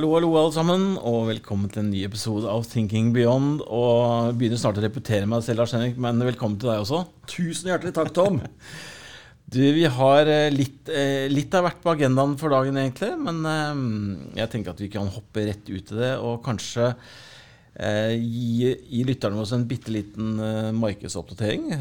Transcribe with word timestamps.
Hallo, 0.00 0.14
hallo, 0.16 0.28
alle 0.40 0.52
sammen, 0.54 0.84
og 1.04 1.26
velkommen 1.28 1.68
til 1.68 1.82
en 1.82 1.90
ny 1.92 1.98
episode 2.06 2.48
av 2.48 2.62
Thinking 2.64 3.10
Beyond. 3.12 3.58
Og 3.68 3.98
jeg 4.30 4.36
begynner 4.40 4.60
snart 4.62 4.78
å 4.80 4.84
repetere 4.86 5.26
meg 5.28 5.42
selv, 5.44 5.58
Lars 5.60 5.74
Henrik, 5.76 5.98
men 6.00 6.22
velkommen 6.24 6.54
til 6.56 6.70
deg 6.70 6.86
også. 6.86 7.02
Tusen 7.28 7.68
hjertelig 7.68 7.92
takk, 7.98 8.08
Tom. 8.16 8.38
Du, 9.52 9.58
Vi 9.60 9.82
har 9.92 10.30
eh, 10.32 10.46
litt, 10.54 10.88
eh, 10.88 11.26
litt 11.28 11.52
av 11.52 11.66
hvert 11.66 11.82
på 11.84 11.92
agendaen 11.92 12.32
for 12.40 12.48
dagen, 12.54 12.78
egentlig. 12.80 13.10
Men 13.20 13.42
eh, 13.50 13.82
jeg 14.38 14.50
tenker 14.54 14.72
at 14.72 14.80
vi 14.80 14.88
kan 14.94 15.10
hoppe 15.12 15.44
rett 15.50 15.68
ut 15.68 15.92
i 15.92 15.98
det, 15.98 16.14
og 16.16 16.40
kanskje 16.46 16.86
eh, 16.94 18.14
gi, 18.16 18.70
gi 18.72 19.02
lytterne 19.04 19.36
våre 19.36 19.58
en 19.58 19.66
bitte 19.68 19.92
liten 19.92 20.40
markedsoppdatering. 20.80 21.74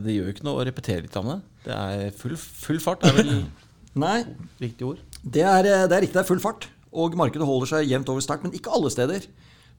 Det 0.00 0.14
gjør 0.16 0.30
jo 0.30 0.36
ikke 0.38 0.48
noe 0.48 0.62
å 0.62 0.64
repetere 0.70 1.04
litt 1.04 1.20
av 1.20 1.28
det. 1.28 1.36
Det 1.68 1.76
er 1.76 2.16
full, 2.22 2.38
full 2.40 2.80
fart, 2.80 3.04
er 3.04 3.20
vel 3.20 3.34
Nei, 4.06 4.22
riktig 4.64 4.94
ord. 4.94 5.04
det 5.20 5.44
er, 5.44 5.68
det 5.90 5.92
er 5.92 6.06
riktig, 6.06 6.16
det 6.16 6.24
er 6.24 6.30
full 6.32 6.40
fart. 6.40 6.70
Og 6.96 7.16
markedet 7.18 7.48
holder 7.48 7.72
seg 7.74 7.90
jevnt 7.90 8.10
over 8.12 8.24
sterkt, 8.24 8.46
men 8.46 8.56
ikke 8.56 8.72
alle 8.72 8.92
steder. 8.92 9.28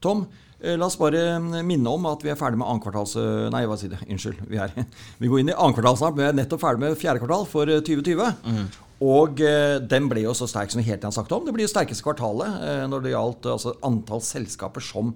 Tom, 0.04 0.26
eh, 0.60 0.76
la 0.78 0.86
oss 0.86 0.98
bare 1.00 1.38
minne 1.66 1.90
om 1.90 2.06
at 2.10 2.22
vi 2.22 2.30
er 2.32 2.38
ferdig 2.38 2.60
med 2.60 2.68
annenkvartals... 2.70 3.16
Nei, 3.54 3.64
hva 3.66 3.78
sier 3.80 3.96
det? 3.96 4.02
Unnskyld. 4.06 4.44
Vi, 4.50 4.60
er, 4.62 4.74
vi 5.20 5.30
går 5.30 5.42
inn 5.42 5.54
i 5.54 5.56
annet 5.56 5.78
kvartal 5.78 5.98
snart, 5.98 6.18
vi 6.18 6.28
er 6.28 6.36
nettopp 6.38 6.62
ferdig 6.62 6.84
med 6.84 7.00
fjerde 7.00 7.24
kvartal 7.24 7.48
for 7.50 7.72
eh, 7.72 7.82
2020. 7.82 8.78
Og 9.04 9.38
eh, 9.46 9.78
den 9.78 10.08
ble 10.10 10.24
jo 10.24 10.34
så 10.34 10.48
sterk 10.50 10.72
som 10.72 10.80
vi 10.80 10.88
helt 10.88 10.98
igjen 10.98 11.12
har 11.12 11.18
sagt 11.20 11.32
om. 11.34 11.44
Det 11.46 11.54
blir 11.54 11.68
jo 11.68 11.70
sterkeste 11.70 12.02
kvartalet 12.06 12.62
eh, 12.66 12.84
når 12.90 13.04
det 13.04 13.14
gjaldt 13.14 13.50
altså, 13.54 13.74
antall 13.86 14.22
selskaper 14.26 14.82
som 14.82 15.12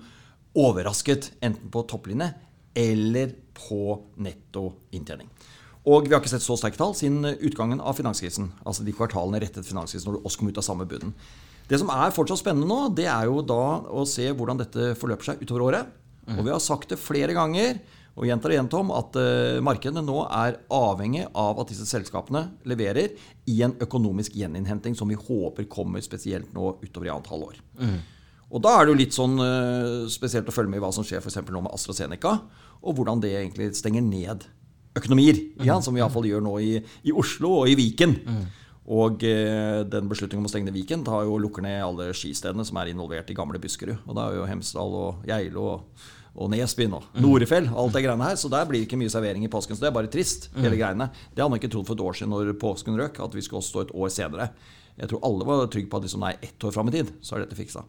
overrasket 0.58 1.32
enten 1.42 1.70
på 1.72 1.82
topplinje 1.90 2.30
eller 2.78 3.32
på 3.56 3.96
netto 4.22 4.68
inntjening. 4.94 5.28
Og 5.90 6.06
vi 6.06 6.14
har 6.14 6.22
ikke 6.22 6.30
sett 6.30 6.44
så 6.44 6.54
sterke 6.58 6.78
tall 6.78 6.94
siden 6.94 7.26
utgangen 7.42 7.82
av 7.82 7.96
finanskrisen. 7.98 8.52
Altså 8.62 8.86
de 8.86 8.94
kvartalene 8.94 9.40
rettet 9.42 9.66
finanskrisen 9.66 10.08
når 10.08 10.20
du 10.20 10.28
også 10.28 10.40
kom 10.40 10.52
ut 10.52 10.60
av 10.62 10.66
samme 10.66 10.86
buden. 10.86 11.10
Det 11.68 11.78
som 11.80 11.90
er 11.94 12.14
fortsatt 12.14 12.40
spennende 12.42 12.68
nå, 12.68 12.92
det 12.96 13.08
er 13.10 13.28
jo 13.30 13.42
da 13.46 13.64
å 13.88 14.04
se 14.08 14.26
hvordan 14.30 14.60
dette 14.60 14.92
forløper 15.00 15.30
seg 15.30 15.42
utover 15.44 15.66
året. 15.70 15.98
Og 16.36 16.44
vi 16.46 16.52
har 16.54 16.62
sagt 16.62 16.92
det 16.92 17.00
flere 17.02 17.34
ganger, 17.34 17.80
og 18.12 18.26
gjentar 18.28 18.52
igjen, 18.52 18.68
Tom, 18.68 18.90
at 18.92 19.16
uh, 19.16 19.58
markedene 19.64 20.02
nå 20.04 20.18
er 20.28 20.58
avhengig 20.72 21.24
av 21.32 21.62
at 21.62 21.70
disse 21.72 21.86
selskapene 21.88 22.44
leverer 22.68 23.14
i 23.48 23.54
en 23.64 23.72
økonomisk 23.80 24.36
gjeninnhenting 24.36 24.96
som 24.98 25.08
vi 25.08 25.16
håper 25.16 25.64
kommer 25.72 26.04
spesielt 26.04 26.52
nå 26.52 26.74
utover 26.82 27.08
i 27.08 27.12
annet 27.14 27.30
halvår. 27.32 27.62
Og 28.52 28.60
da 28.60 28.74
er 28.76 28.84
det 28.84 28.92
jo 28.92 29.00
litt 29.00 29.16
sånn 29.16 29.38
uh, 29.40 30.08
spesielt 30.12 30.50
å 30.50 30.52
følge 30.52 30.74
med 30.74 30.82
i 30.82 30.84
hva 30.84 30.92
som 30.92 31.06
skjer 31.08 31.24
for 31.24 31.32
eksempel 31.32 31.56
nå 31.56 31.64
med 31.64 31.72
AstraZeneca, 31.72 32.34
og 32.84 32.98
hvordan 32.98 33.22
det 33.24 33.32
egentlig 33.38 33.70
stenger 33.78 34.04
ned 34.04 34.44
økonomier, 34.98 35.38
ja, 35.64 35.78
som 35.80 35.96
vi 35.96 36.02
iallfall 36.02 36.28
gjør 36.28 36.44
nå 36.44 36.58
i, 36.60 36.74
i 37.08 37.14
Oslo 37.16 37.62
og 37.62 37.70
i 37.72 37.78
Viken. 37.78 38.12
Og 38.90 39.22
eh, 39.22 39.82
den 39.86 40.08
beslutningen 40.10 40.42
om 40.42 40.48
å 40.48 40.50
stenge 40.50 40.72
Viken 40.74 41.04
tar 41.06 41.22
jo 41.28 41.36
lukker 41.38 41.62
ned 41.62 41.84
alle 41.84 42.08
skistedene 42.16 42.64
som 42.66 42.80
er 42.80 42.90
involvert 42.90 43.30
i 43.30 43.36
gamle 43.38 43.60
Buskerud. 43.62 44.00
Og 44.08 44.18
da 44.18 44.26
er 44.26 44.40
jo 44.40 44.48
Hemsedal 44.50 44.96
og 44.98 45.22
Geilo 45.28 45.68
og, 45.76 46.04
og 46.34 46.50
Nesbyen 46.50 46.96
og 46.98 47.06
Norefjell 47.22 47.70
alt 47.70 47.94
det 47.94 48.02
greiene 48.08 48.26
her. 48.26 48.38
Så 48.40 48.50
der 48.50 48.66
blir 48.66 48.82
det 48.82 48.88
ikke 48.88 48.98
mye 48.98 49.12
servering 49.12 49.46
i 49.46 49.52
påsken. 49.52 49.78
Så 49.78 49.84
det 49.86 49.92
er 49.92 49.98
bare 50.00 50.10
trist, 50.10 50.50
hele 50.58 50.78
greiene. 50.80 51.12
Det 51.30 51.44
hadde 51.44 51.52
man 51.54 51.62
ikke 51.62 51.70
trodd 51.76 51.86
for 51.86 51.94
et 51.98 52.06
år 52.08 52.18
siden 52.18 52.34
når 52.34 52.54
påsken 52.58 52.98
røk, 52.98 53.22
at 53.22 53.38
vi 53.38 53.44
skulle 53.46 53.62
også 53.62 53.76
stå 53.76 53.86
et 53.86 53.94
år 54.02 54.14
senere. 54.18 54.50
Jeg 54.98 55.08
tror 55.08 55.22
alle 55.24 55.46
var 55.48 55.62
trygge 55.72 55.88
på 55.88 55.96
at 56.02 56.04
liksom, 56.04 56.20
nei, 56.26 56.34
ett 56.44 56.64
år 56.68 56.72
fram 56.74 56.90
i 56.90 56.92
tid, 56.92 57.14
så 57.24 57.38
er 57.38 57.46
dette 57.46 57.56
fiksa. 57.56 57.86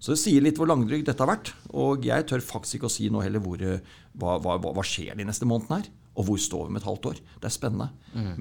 Så 0.00 0.14
det 0.14 0.20
sier 0.22 0.40
litt 0.44 0.56
hvor 0.56 0.70
langdrygt 0.70 1.10
dette 1.10 1.20
har 1.20 1.28
vært. 1.34 1.50
Og 1.76 2.06
jeg 2.08 2.24
tør 2.30 2.40
faktisk 2.40 2.78
ikke 2.78 2.88
å 2.88 2.94
si 2.94 3.10
nå 3.12 3.20
heller 3.20 3.42
hvor, 3.44 3.60
eh, 3.60 3.82
hva, 4.16 4.38
hva, 4.40 4.54
hva 4.62 4.84
skjer 4.86 5.18
de 5.18 5.26
neste 5.28 5.44
månedene 5.50 5.82
her. 5.82 5.90
Og 6.18 6.26
hvor 6.26 6.40
står 6.42 6.66
vi 6.66 6.74
med 6.74 6.82
et 6.82 6.88
halvt 6.88 7.10
år? 7.12 7.20
Det 7.38 7.46
er 7.46 7.54
spennende. 7.54 7.90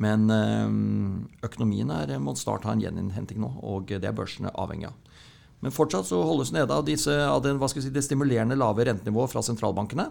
Men 0.02 0.30
eh, 0.34 1.46
økonomien 1.46 1.94
er, 1.94 2.16
må 2.20 2.34
snart 2.40 2.66
ha 2.66 2.74
en 2.74 2.82
gjeninnhenting 2.82 3.42
nå, 3.44 3.52
og 3.62 3.94
det 3.94 4.10
er 4.10 4.18
børsene 4.18 4.54
avhengig 4.58 4.90
av. 4.90 4.98
Men 5.60 5.74
fortsatt 5.74 6.06
så 6.06 6.20
holdes 6.22 6.52
nede 6.54 6.74
av, 6.74 6.84
disse, 6.86 7.14
av 7.26 7.40
den, 7.42 7.58
si, 7.72 7.90
det 7.90 8.04
stimulerende 8.06 8.56
lave 8.58 8.86
rentenivået 8.86 9.32
fra 9.32 9.42
sentralbankene. 9.42 10.06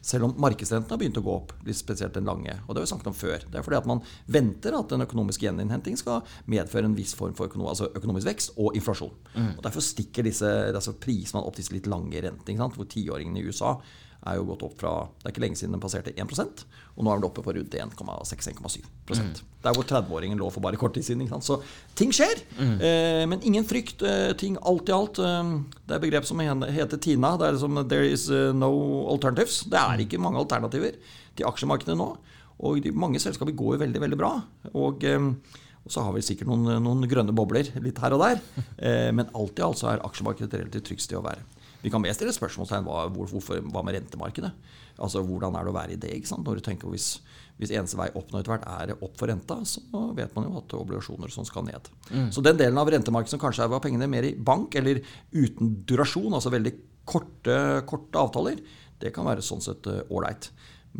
Selv 0.00 0.30
om 0.30 0.32
markedsrenten 0.40 0.94
har 0.94 1.00
begynt 1.00 1.20
å 1.20 1.24
gå 1.24 1.34
opp, 1.34 1.52
spesielt 1.76 2.16
den 2.16 2.24
lange. 2.28 2.54
Og 2.64 2.70
det 2.72 2.80
har 2.80 2.86
vi 2.86 2.92
snakket 2.94 3.10
om 3.10 3.18
før. 3.18 3.44
Det 3.44 3.60
er 3.60 3.66
fordi 3.66 3.80
at 3.82 3.90
man 3.90 4.00
venter 4.24 4.76
at 4.78 4.94
en 4.96 5.04
økonomisk 5.04 5.44
gjeninnhenting 5.44 6.00
skal 6.00 6.24
medføre 6.48 6.88
en 6.88 6.96
viss 6.96 7.12
form 7.18 7.36
for 7.36 7.50
økonom, 7.50 7.68
altså 7.74 7.90
økonomisk 7.92 8.30
vekst 8.30 8.56
og 8.56 8.78
inflasjon. 8.78 9.12
Og 9.58 9.60
Derfor 9.66 9.84
stikker 9.84 10.24
disse, 10.24 10.48
altså 10.72 10.96
priser 10.96 11.36
man 11.36 11.44
opp 11.44 11.60
disse 11.60 11.76
litt 11.76 11.90
lange 11.90 12.24
rentene. 12.24 12.70
Hvor 12.72 12.88
tiåringene 12.88 13.44
i 13.44 13.52
USA 13.52 13.76
er 14.26 14.38
jo 14.38 14.46
gått 14.48 14.62
opp 14.66 14.78
fra 14.80 14.92
Det 15.20 15.28
er 15.28 15.34
ikke 15.34 15.44
lenge 15.44 15.58
siden 15.60 15.76
den 15.76 15.82
passerte 15.82 16.14
1% 16.16 16.64
og 16.94 17.02
nå 17.02 17.10
er 17.10 17.18
den 17.18 17.26
oppe 17.26 17.42
på 17.42 17.52
rundt 17.56 17.74
1,6-1,7% 17.74 19.40
Der 19.64 19.74
hvor 19.74 19.86
30-åringen 19.88 20.38
lå 20.38 20.50
for 20.54 20.62
bare 20.62 20.78
kort 20.78 20.94
tid 20.94 21.06
siden. 21.06 21.26
Så 21.42 21.56
ting 21.98 22.12
skjer, 22.14 22.38
eh, 22.60 23.24
men 23.26 23.42
ingen 23.42 23.64
frykt. 23.66 24.02
Eh, 24.04 24.30
ting 24.38 24.58
alt 24.62 24.88
i 24.88 24.94
alt. 24.94 25.18
Eh, 25.18 25.50
det 25.88 25.90
er 25.90 25.98
et 25.98 26.04
begrep 26.04 26.28
som 26.28 26.38
heter 26.38 27.00
TINA. 27.00 27.32
Det 27.40 27.48
er 27.48 27.56
liksom 27.56 27.88
There 27.88 28.06
is 28.06 28.28
eh, 28.30 28.52
no 28.52 28.70
alternatives. 29.10 29.64
Det 29.66 29.80
er 29.80 30.04
ikke 30.04 30.20
mange 30.22 30.38
alternativer 30.38 30.94
til 31.34 31.48
aksjemarkedet 31.48 31.96
nå. 31.98 32.12
Og 32.62 32.80
de, 32.84 32.92
mange 32.92 33.18
selskaper 33.18 33.56
går 33.56 33.74
jo 33.74 33.82
veldig, 33.82 34.04
veldig 34.06 34.20
bra. 34.20 34.32
Og, 34.74 35.02
eh, 35.02 35.18
og 35.84 35.90
så 35.90 36.04
har 36.06 36.14
vi 36.14 36.22
sikkert 36.22 36.52
noen, 36.52 36.78
noen 36.84 37.08
grønne 37.10 37.34
bobler 37.34 37.72
litt 37.82 37.98
her 37.98 38.14
og 38.14 38.22
der. 38.22 38.44
Eh, 38.78 39.10
men 39.10 39.32
alt 39.34 39.58
i 39.58 39.66
alt 39.66 39.82
så 39.82 39.90
er 39.90 40.04
aksjemarkedet 40.06 40.52
et 40.52 40.60
relativt 40.62 40.92
trygt 40.92 41.08
sted 41.08 41.18
å 41.18 41.26
være. 41.26 41.42
Vi 41.84 41.92
kan 41.92 42.00
mer 42.00 42.14
stille 42.16 42.32
spørsmålstegn 42.32 42.86
hva, 42.86 43.04
hvor, 43.12 43.28
hvorfor, 43.28 43.60
hva 43.68 43.82
med 43.84 43.98
rentemarkedet. 43.98 44.50
Altså 45.04 45.20
Hvordan 45.26 45.56
er 45.58 45.66
det 45.66 45.72
å 45.72 45.76
være 45.76 45.96
i 45.96 45.98
det? 46.00 46.12
ikke 46.16 46.30
sant? 46.30 46.46
Når 46.46 46.60
du 46.60 46.64
tenker 46.64 46.88
Hvis, 46.88 47.08
hvis 47.60 47.74
eneste 47.74 47.98
vei 48.00 48.08
opp 48.16 48.30
nå 48.32 48.40
etter 48.40 48.54
hvert 48.54 48.68
er 48.70 48.94
opp 48.94 49.18
for 49.20 49.28
renta, 49.28 49.58
så 49.68 49.82
vet 50.16 50.32
man 50.36 50.48
jo 50.48 50.62
at 50.62 50.76
obligasjoner 50.78 51.28
og 51.28 51.34
sånn 51.34 51.48
skal 51.48 51.66
ned. 51.68 51.90
Så 52.32 52.44
den 52.44 52.60
delen 52.60 52.80
av 52.80 52.88
rentemarkedet 52.94 53.36
som 53.36 53.42
kanskje 53.42 53.66
er 53.66 53.74
var 53.74 53.82
pengene 53.84 54.08
mer 54.10 54.26
i 54.26 54.32
bank, 54.34 54.78
eller 54.80 55.02
uten 55.34 55.76
durasjon, 55.84 56.32
altså 56.32 56.54
veldig 56.54 56.72
korte, 57.04 57.58
korte 57.90 58.22
avtaler, 58.22 58.62
det 59.02 59.12
kan 59.12 59.26
være 59.28 59.44
sånn 59.44 59.62
sett 59.64 59.86
ålreit. 60.08 60.48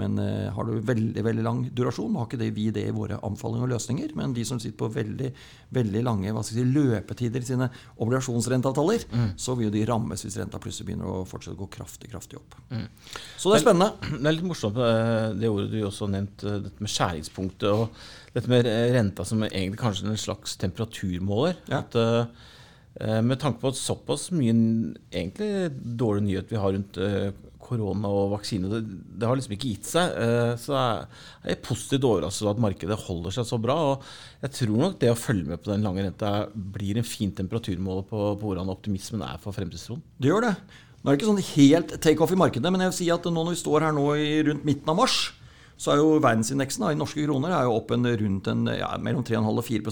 Men 0.00 0.18
eh, 0.18 0.48
har 0.50 0.66
du 0.66 0.78
veldig 0.82 1.22
veldig 1.22 1.44
lang 1.46 1.60
durasjon, 1.70 2.16
har 2.18 2.26
ikke 2.26 2.40
det, 2.40 2.50
vi 2.56 2.66
det 2.74 2.88
i 2.88 2.94
våre 2.94 3.20
anbefalinger 3.22 3.68
og 3.68 3.74
løsninger. 3.76 4.14
Men 4.18 4.34
de 4.34 4.44
som 4.46 4.58
sitter 4.62 4.78
på 4.80 4.90
veldig 4.90 5.30
veldig 5.74 6.02
lange 6.06 6.32
si, 6.46 6.64
løpetider 6.64 7.44
i 7.44 7.48
sine 7.48 7.68
obligasjonsrenteavtaler, 8.02 9.06
så 9.40 9.56
vil 9.58 9.70
de 9.74 9.84
rammes 9.88 10.24
hvis 10.24 10.38
renta 10.40 10.60
plutselig 10.62 10.88
begynner 10.90 11.10
å 11.10 11.24
fortsette 11.28 11.56
å 11.56 11.62
gå 11.62 11.70
kraftig 11.76 12.10
kraftig 12.10 12.40
opp. 12.40 12.56
Så 13.38 13.52
det 13.52 13.60
er 13.60 13.64
spennende. 13.66 13.92
Det 14.24 14.30
er 14.30 14.36
litt 14.38 14.46
morsomt 14.48 14.78
eh, 14.80 15.26
det 15.36 15.50
ordet 15.50 15.68
du 15.72 15.78
også 15.84 16.06
har 16.06 16.14
nevnt, 16.14 16.44
eh, 16.48 16.60
dette 16.64 16.84
med 16.84 16.90
skjæringspunktet 16.90 17.66
og 17.70 17.98
dette 18.34 18.50
med 18.50 18.66
renta 18.94 19.26
som 19.26 19.42
egentlig 19.46 19.80
kanskje 19.80 20.08
en 20.10 20.20
slags 20.20 20.56
temperaturmåler. 20.62 21.58
Ja. 21.70 21.82
At, 21.82 21.98
med 23.26 23.40
tanke 23.42 23.58
på 23.58 23.72
at 23.72 23.78
såpass 23.80 24.28
mye 24.30 24.52
egentlig 25.10 25.72
dårlig 25.98 26.28
nyhet 26.28 26.52
vi 26.52 26.60
har 26.62 26.76
rundt 26.76 27.00
eh, 27.02 27.32
korona 27.64 28.10
og 28.12 28.34
vaksine, 28.34 28.68
det, 28.70 28.82
det 29.18 29.26
har 29.26 29.38
liksom 29.38 29.54
ikke 29.56 29.70
gitt 29.72 29.88
seg. 29.88 30.14
Så 30.60 30.66
Så 30.68 30.76
er 30.76 31.54
jeg 31.54 31.62
positivt 31.64 32.06
overrasket 32.06 32.44
over 32.44 32.54
at 32.54 32.64
markedet 32.66 32.98
holder 33.06 33.34
seg 33.34 33.48
så 33.48 33.58
bra. 33.58 33.76
og 33.94 34.04
Jeg 34.44 34.54
tror 34.60 34.76
nok 34.82 34.98
det 35.00 35.10
å 35.10 35.18
følge 35.18 35.48
med 35.48 35.62
på 35.64 35.72
den 35.72 35.86
lange 35.86 36.04
renta 36.04 36.32
blir 36.54 37.00
en 37.00 37.08
fin 37.08 37.32
temperaturmåler 37.34 38.04
på, 38.10 38.24
på 38.36 38.50
hvordan 38.50 38.72
optimismen 38.74 39.24
er 39.24 39.40
for 39.42 39.56
fremtidstroen. 39.56 40.04
Det 40.20 40.30
gjør 40.30 40.50
det. 40.50 40.54
Nå 41.04 41.10
er 41.10 41.16
det 41.16 41.20
ikke 41.20 41.32
sånn 41.32 41.48
helt 41.54 41.96
takeoff 42.04 42.30
i 42.32 42.40
markedet, 42.40 42.70
men 42.72 42.80
jeg 42.80 42.92
vil 42.92 42.98
si 43.00 43.08
at 43.12 43.26
nå 43.28 43.32
når 43.40 43.56
vi 43.56 43.62
står 43.64 43.88
her 43.88 43.96
nå 43.96 44.06
i 44.16 44.28
rundt 44.46 44.64
midten 44.64 44.88
av 44.88 44.96
mars, 45.02 45.18
så 45.76 45.92
er 45.92 46.00
jo 46.00 46.18
verdensindeksen 46.22 46.84
da, 46.84 46.92
i 46.94 46.98
norske 46.98 47.24
kroner 47.26 47.52
er 47.54 47.66
jo 47.66 47.74
opp 47.80 47.90
en 47.94 48.06
rundt 48.06 48.50
en, 48.50 48.68
ja, 48.70 48.92
mellom 49.02 49.24
3,5 49.26 49.48
og 49.50 49.64
4 49.66 49.82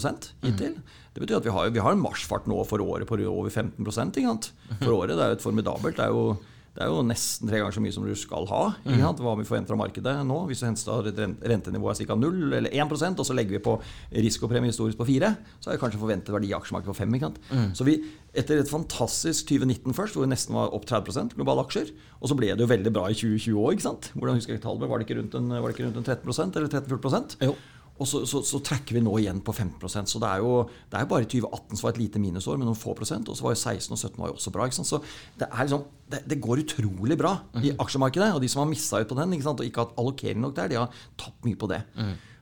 hittil. 0.45 0.77
Mm. 0.77 0.99
Det 1.13 1.21
betyr 1.21 1.37
at 1.37 1.45
vi 1.45 1.53
har, 1.53 1.69
vi 1.75 1.83
har 1.83 1.93
en 1.93 2.01
marsjfart 2.01 2.47
nå 2.49 2.57
for 2.65 2.81
året 2.81 3.09
på 3.09 3.19
over 3.29 3.51
15% 3.51 4.17
ikke 4.17 4.29
sant? 4.29 4.49
For 4.79 4.95
året. 4.95 5.13
Det 5.13 5.25
er 5.25 5.33
jo 5.33 5.37
et 5.37 5.45
formidabelt. 5.45 5.99
Det 5.99 6.05
er 6.07 6.15
jo, 6.15 6.37
det 6.73 6.81
er 6.81 6.89
jo 6.89 7.03
nesten 7.05 7.49
tre 7.49 7.59
ganger 7.61 7.75
så 7.75 7.81
mye 7.83 7.93
som 7.93 8.05
du 8.07 8.15
skal 8.17 8.47
ha. 8.49 8.61
Mm. 8.81 9.01
Hva 9.19 9.35
vi 9.37 9.45
forventer 9.45 9.75
av 9.75 9.79
markedet 9.83 10.13
nå. 10.25 10.39
Hvis 10.49 10.63
du 10.63 10.65
henter 10.65 11.09
et 11.11 11.19
rentenivå 11.51 11.91
er 11.91 11.99
ca. 12.01 12.17
0 12.17 12.57
eller 12.57 12.73
1% 12.73 13.21
og 13.21 13.27
så 13.27 13.35
legger 13.37 13.59
vi 13.59 13.61
på 13.61 13.75
risikopremie 14.09 14.73
historisk 14.73 14.97
på 14.97 15.05
4, 15.11 15.29
så 15.61 15.69
er 15.69 15.77
det 15.77 15.83
kanskje 15.83 16.01
forventet 16.01 16.33
verdi 16.33 16.49
i 16.49 16.55
aksjemarkedet 16.57 16.89
på 16.89 16.97
5 16.97 17.13
mm. 17.13 17.67
Så 17.77 17.85
vi, 17.85 17.99
etter 18.33 18.63
et 18.63 18.71
fantastisk 18.71 19.51
2019 19.51 19.93
først, 19.93 20.17
hvor 20.17 20.25
vi 20.25 20.31
nesten 20.33 20.57
var 20.57 20.73
opp 20.73 20.89
30 20.89 21.37
globale 21.37 21.61
aksjer, 21.67 21.93
og 22.17 22.31
så 22.31 22.39
ble 22.39 22.49
det 22.55 22.65
jo 22.65 22.71
veldig 22.73 22.95
bra 22.95 23.05
i 23.11 23.19
2020 23.21 23.61
òg? 23.61 23.85
Hvordan 24.17 24.41
husker 24.41 24.57
jeg 24.57 24.65
tallet? 24.65 24.89
Var 24.89 24.97
det 24.97 25.07
ikke 25.07 25.19
rundt 25.21 25.37
en, 25.37 25.53
var 25.53 25.69
det 25.69 25.77
ikke 25.77 25.91
rundt 25.91 26.01
en 26.01 26.09
13% 26.09 26.57
eller 26.57 26.73
13-14 26.73 27.37
Jo. 27.51 27.53
Og 28.01 28.07
så, 28.09 28.23
så, 28.25 28.41
så 28.41 28.57
trekker 28.65 28.97
vi 28.97 29.03
nå 29.05 29.11
igjen 29.21 29.39
på 29.45 29.53
15% 29.53 30.09
Så 30.09 30.19
det 30.21 30.29
er 30.29 30.41
jo 30.41 30.63
det 30.65 30.97
er 30.97 31.05
jo 31.05 31.09
bare 31.11 31.27
2018 31.29 31.77
som 31.77 31.85
var 31.85 31.93
et 31.93 32.01
lite 32.01 32.21
minusår 32.21 32.57
med 32.57 32.65
noen 32.65 32.79
få 32.79 32.95
prosent. 32.97 33.29
Og 33.29 33.37
så 33.37 33.45
var 33.45 33.53
jo 33.53 33.61
16 33.61 33.93
og 33.93 33.99
17 33.99 34.17
var 34.17 34.31
jo 34.31 34.37
også 34.39 34.53
bra. 34.55 34.65
Så 34.73 34.99
det, 35.37 35.47
liksom, 35.47 35.85
det, 36.09 36.23
det 36.31 36.39
går 36.41 36.63
utrolig 36.65 37.17
bra 37.21 37.35
i 37.61 37.71
aksjemarkedet. 37.77 38.33
Og 38.33 38.41
de 38.41 38.49
som 38.49 38.63
har 38.63 38.71
missa 38.71 38.99
ut 39.03 39.09
på 39.11 39.17
den 39.19 39.37
ikke 39.37 39.45
sant? 39.45 39.61
og 39.61 39.69
ikke 39.69 39.85
hatt 39.85 39.97
allokering 40.01 40.41
nok 40.41 40.55
der, 40.57 40.73
de 40.73 40.81
har 40.81 41.03
tapt 41.21 41.45
mye 41.45 41.59
på 41.59 41.69
det. 41.69 41.83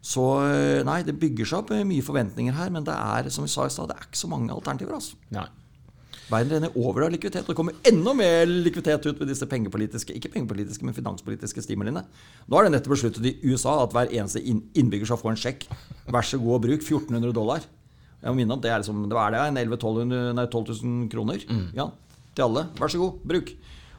Så 0.02 0.24
eh, 0.48 0.82
nei, 0.88 1.02
det 1.06 1.20
bygger 1.22 1.46
seg 1.46 1.60
opp 1.60 1.76
eh, 1.76 1.84
mye 1.86 2.02
forventninger 2.02 2.56
her, 2.58 2.72
men 2.74 2.88
det 2.88 2.96
er 2.96 3.28
som 3.30 3.46
vi 3.46 3.52
sa 3.54 3.68
i 3.68 3.74
stad, 3.74 3.92
det 3.92 4.00
er 4.00 4.08
ikke 4.08 4.24
så 4.24 4.32
mange 4.32 4.50
alternativer. 4.56 4.96
altså. 4.98 5.20
Nei. 5.36 5.46
Verden 6.32 6.54
renner 6.54 6.76
over 6.80 7.04
av 7.06 7.12
likviditet, 7.12 7.44
og 7.44 7.52
det 7.52 7.58
kommer 7.60 7.76
enda 7.88 8.14
mer 8.16 8.46
likviditet 8.48 9.04
ut 9.10 9.20
med 9.20 9.28
disse 9.28 9.48
pengepolitiske 9.52 10.16
ikke 10.16 10.32
pengepolitiske, 10.32 10.86
men 10.88 10.96
finanspolitiske 10.96 11.64
stimuliene. 11.66 12.06
Nå 12.48 12.56
har 12.56 12.68
det 12.68 12.72
nettopp 12.78 12.96
besluttet 12.96 13.28
i 13.28 13.34
USA 13.52 13.74
at 13.84 13.92
hver 13.96 14.14
eneste 14.16 14.40
inn- 14.40 14.64
innbygger 14.78 15.12
skal 15.12 15.20
få 15.20 15.34
en 15.34 15.42
sjekk. 15.42 15.68
Vær 16.08 16.24
så 16.28 16.40
god 16.40 16.56
og 16.56 16.64
bruk 16.70 16.86
1400 16.86 17.36
dollar. 17.36 17.68
Jeg 18.22 18.30
må 18.32 18.38
minne 18.38 18.56
om 18.56 18.62
Det 18.62 18.72
er 18.72 18.80
liksom, 18.80 19.04
det 19.10 19.18
er 19.18 19.32
det, 19.34 19.44
en 19.50 19.58
11 19.58 19.78
12 19.82 20.06
nei, 20.38 20.46
12 20.46 20.66
000 20.86 21.10
kroner 21.12 21.44
ja, 21.76 21.90
til 22.36 22.44
alle. 22.48 22.68
Vær 22.80 22.94
så 22.94 23.02
god, 23.02 23.22
bruk. 23.28 23.52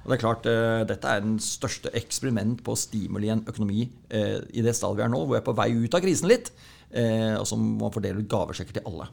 Og 0.02 0.10
det 0.10 0.16
er 0.16 0.22
klart, 0.22 0.46
uh, 0.46 0.82
Dette 0.88 1.08
er 1.08 1.20
den 1.22 1.38
største 1.38 1.90
eksperiment 1.94 2.62
på 2.64 2.74
stimuli 2.78 3.28
i 3.28 3.34
en 3.34 3.44
økonomi 3.46 3.84
uh, 4.14 4.40
i 4.50 4.62
det 4.64 4.74
stadiet 4.74 5.02
vi 5.02 5.04
er 5.04 5.12
nå, 5.12 5.20
hvor 5.26 5.36
vi 5.36 5.40
er 5.42 5.46
på 5.46 5.54
vei 5.58 5.68
ut 5.74 5.94
av 5.94 6.02
krisen 6.02 6.30
litt. 6.32 6.50
Uh, 6.92 7.38
og 7.40 7.46
som 7.48 7.60
må 7.60 7.90
fordele 7.92 8.22
ut 8.22 8.30
gavesjekker 8.30 8.78
til 8.78 8.88
alle. 8.88 9.10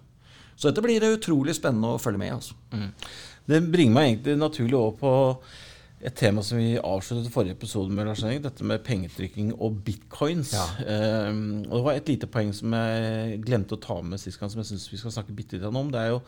Så 0.60 0.68
dette 0.68 0.84
blir 0.84 1.08
utrolig 1.08 1.56
spennende 1.56 1.96
å 1.96 2.02
følge 2.02 2.20
med 2.20 2.32
i. 2.34 2.36
Altså. 2.36 2.54
Det 3.50 3.64
bringer 3.72 3.96
meg 3.96 4.12
egentlig 4.12 4.38
naturlig 4.42 4.76
over 4.78 4.98
på 5.00 5.12
et 6.00 6.16
tema 6.16 6.40
som 6.46 6.60
vi 6.60 6.78
avsluttet 6.80 7.32
forrige 7.34 7.58
episode 7.58 7.92
med, 7.92 8.08
Lars 8.08 8.22
Henrik, 8.24 8.44
dette 8.46 8.64
med 8.68 8.84
pengetrykking 8.86 9.50
og 9.58 9.82
bitcoins. 9.84 10.54
Eh, 10.80 11.32
og 11.68 11.74
Det 11.74 11.82
var 11.84 11.98
et 11.98 12.12
lite 12.12 12.30
poeng 12.32 12.54
som 12.56 12.76
jeg 12.76 13.42
glemte 13.44 13.76
å 13.76 13.82
ta 13.84 13.98
med 14.04 14.22
sist 14.22 14.40
gang, 14.40 14.52
som 14.52 14.62
jeg 14.64 14.70
syns 14.72 14.88
vi 14.92 15.00
skal 15.02 15.16
snakke 15.16 15.36
bitte 15.36 15.58
litt 15.58 15.68
om. 15.68 15.92
Det 15.92 16.00
er 16.00 16.14
jo 16.14 16.22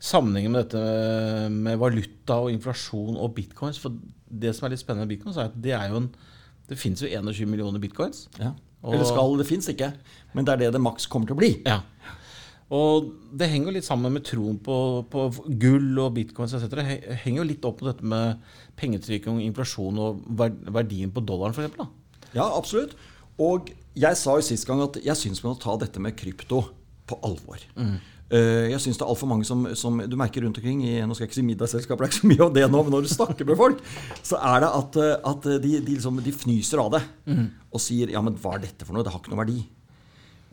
sammenhengen 0.00 0.56
med 0.56 0.70
dette 0.70 1.50
med 1.52 1.80
valuta 1.80 2.40
og 2.46 2.52
inflasjon 2.54 3.20
og 3.20 3.34
bitcoins. 3.36 3.80
For 3.82 3.96
det 4.30 4.54
som 4.56 4.68
er 4.68 4.76
litt 4.76 4.84
spennende 4.84 5.04
med 5.08 5.16
bitcoins, 5.16 5.36
er 5.40 5.52
at 5.52 5.60
det 5.60 5.76
er 5.76 5.92
jo 5.92 6.04
en 6.04 6.12
Det 6.70 6.78
finnes 6.78 7.00
jo 7.02 7.08
21 7.10 7.48
millioner 7.50 7.82
bitcoins. 7.82 8.28
Ja. 8.38 8.52
Eller 8.86 9.02
skal, 9.04 9.32
det 9.40 9.46
fins 9.48 9.66
ikke. 9.68 9.88
Men 10.32 10.46
det 10.46 10.52
er 10.52 10.60
det 10.60 10.68
det 10.76 10.80
maks 10.80 11.08
kommer 11.10 11.26
til 11.26 11.34
å 11.34 11.40
bli. 11.40 11.48
Ja. 11.66 11.80
Og 12.70 13.08
det 13.34 13.48
henger 13.50 13.70
jo 13.70 13.74
litt 13.74 13.86
sammen 13.86 14.14
med 14.14 14.24
troen 14.28 14.58
på, 14.62 14.74
på 15.10 15.24
gull 15.58 15.98
og 15.98 16.12
bitcoins 16.14 16.54
etc. 16.54 16.68
Det 16.70 17.16
henger 17.24 17.40
jo 17.42 17.48
litt 17.48 17.66
opp 17.66 17.80
med 17.82 17.90
dette 17.90 18.10
med 18.12 18.52
pengetrykking, 18.78 19.40
inflasjon 19.48 19.98
og 19.98 20.20
verdien 20.70 21.10
på 21.10 21.24
dollaren 21.26 21.56
f.eks. 21.56 21.80
Ja, 22.36 22.46
absolutt. 22.46 22.94
Og 23.42 23.72
jeg 23.98 24.18
sa 24.20 24.36
jo 24.38 24.46
sist 24.46 24.68
gang 24.68 24.84
at 24.84 25.00
jeg 25.02 25.18
syns 25.18 25.42
vi 25.42 25.48
må 25.48 25.56
ta 25.58 25.74
dette 25.80 26.02
med 26.02 26.14
krypto 26.18 26.62
på 27.10 27.18
alvor. 27.26 27.58
Mm. 27.74 27.98
Jeg 28.30 28.78
synes 28.78 29.00
det 29.00 29.02
er 29.02 29.10
altfor 29.10 29.26
mange 29.26 29.42
som, 29.42 29.64
som 29.74 29.96
Du 30.06 30.12
merker 30.14 30.44
rundt 30.44 30.60
omkring 30.60 30.84
i 30.86 31.00
Nå 31.02 31.16
skal 31.16 31.24
jeg 31.24 31.32
ikke 31.32 31.38
si 31.40 31.42
middagsselskaper, 31.48 32.06
det 32.06 32.06
er 32.06 32.12
ikke 32.12 32.20
så 32.20 32.28
mye 32.30 32.44
av 32.44 32.52
det 32.54 32.68
nå, 32.70 32.82
men 32.86 32.94
når 32.94 33.02
du 33.02 33.10
snakker 33.10 33.48
med 33.48 33.58
folk, 33.58 33.80
så 34.22 34.38
er 34.52 34.62
det 34.62 34.68
at, 34.78 34.98
eh, 35.02 35.16
at 35.32 35.48
de, 35.50 35.72
de, 35.80 35.96
liksom, 35.96 36.20
de 36.22 36.34
fnyser 36.44 36.78
av 36.78 36.92
det. 36.94 37.02
Og 37.74 37.82
sier 37.82 38.14
'ja, 38.14 38.22
men 38.22 38.38
hva 38.38 38.54
er 38.54 38.68
dette 38.68 38.86
for 38.86 38.94
noe? 38.94 39.02
Det 39.02 39.10
har 39.10 39.18
ikke 39.18 39.34
noe 39.34 39.42
verdi'. 39.42 39.66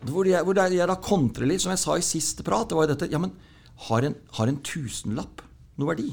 Hvor 0.05 0.27
jeg, 0.29 0.43
hvor 0.45 0.59
jeg, 0.59 0.87
da 0.87 0.97
kontrer 1.01 1.49
litt, 1.49 1.63
som 1.63 1.73
jeg 1.73 1.81
sa 1.81 1.95
i 1.97 2.05
siste 2.05 2.45
prat, 2.45 2.69
det 2.69 2.77
var 2.77 2.85
jo 2.85 2.93
dette 2.93 3.09
Ja, 3.09 3.21
men 3.21 3.33
har 3.87 4.05
en, 4.05 4.15
har 4.37 4.49
en 4.49 4.59
tusenlapp 4.65 5.41
noe 5.77 5.89
verdi 5.89 6.11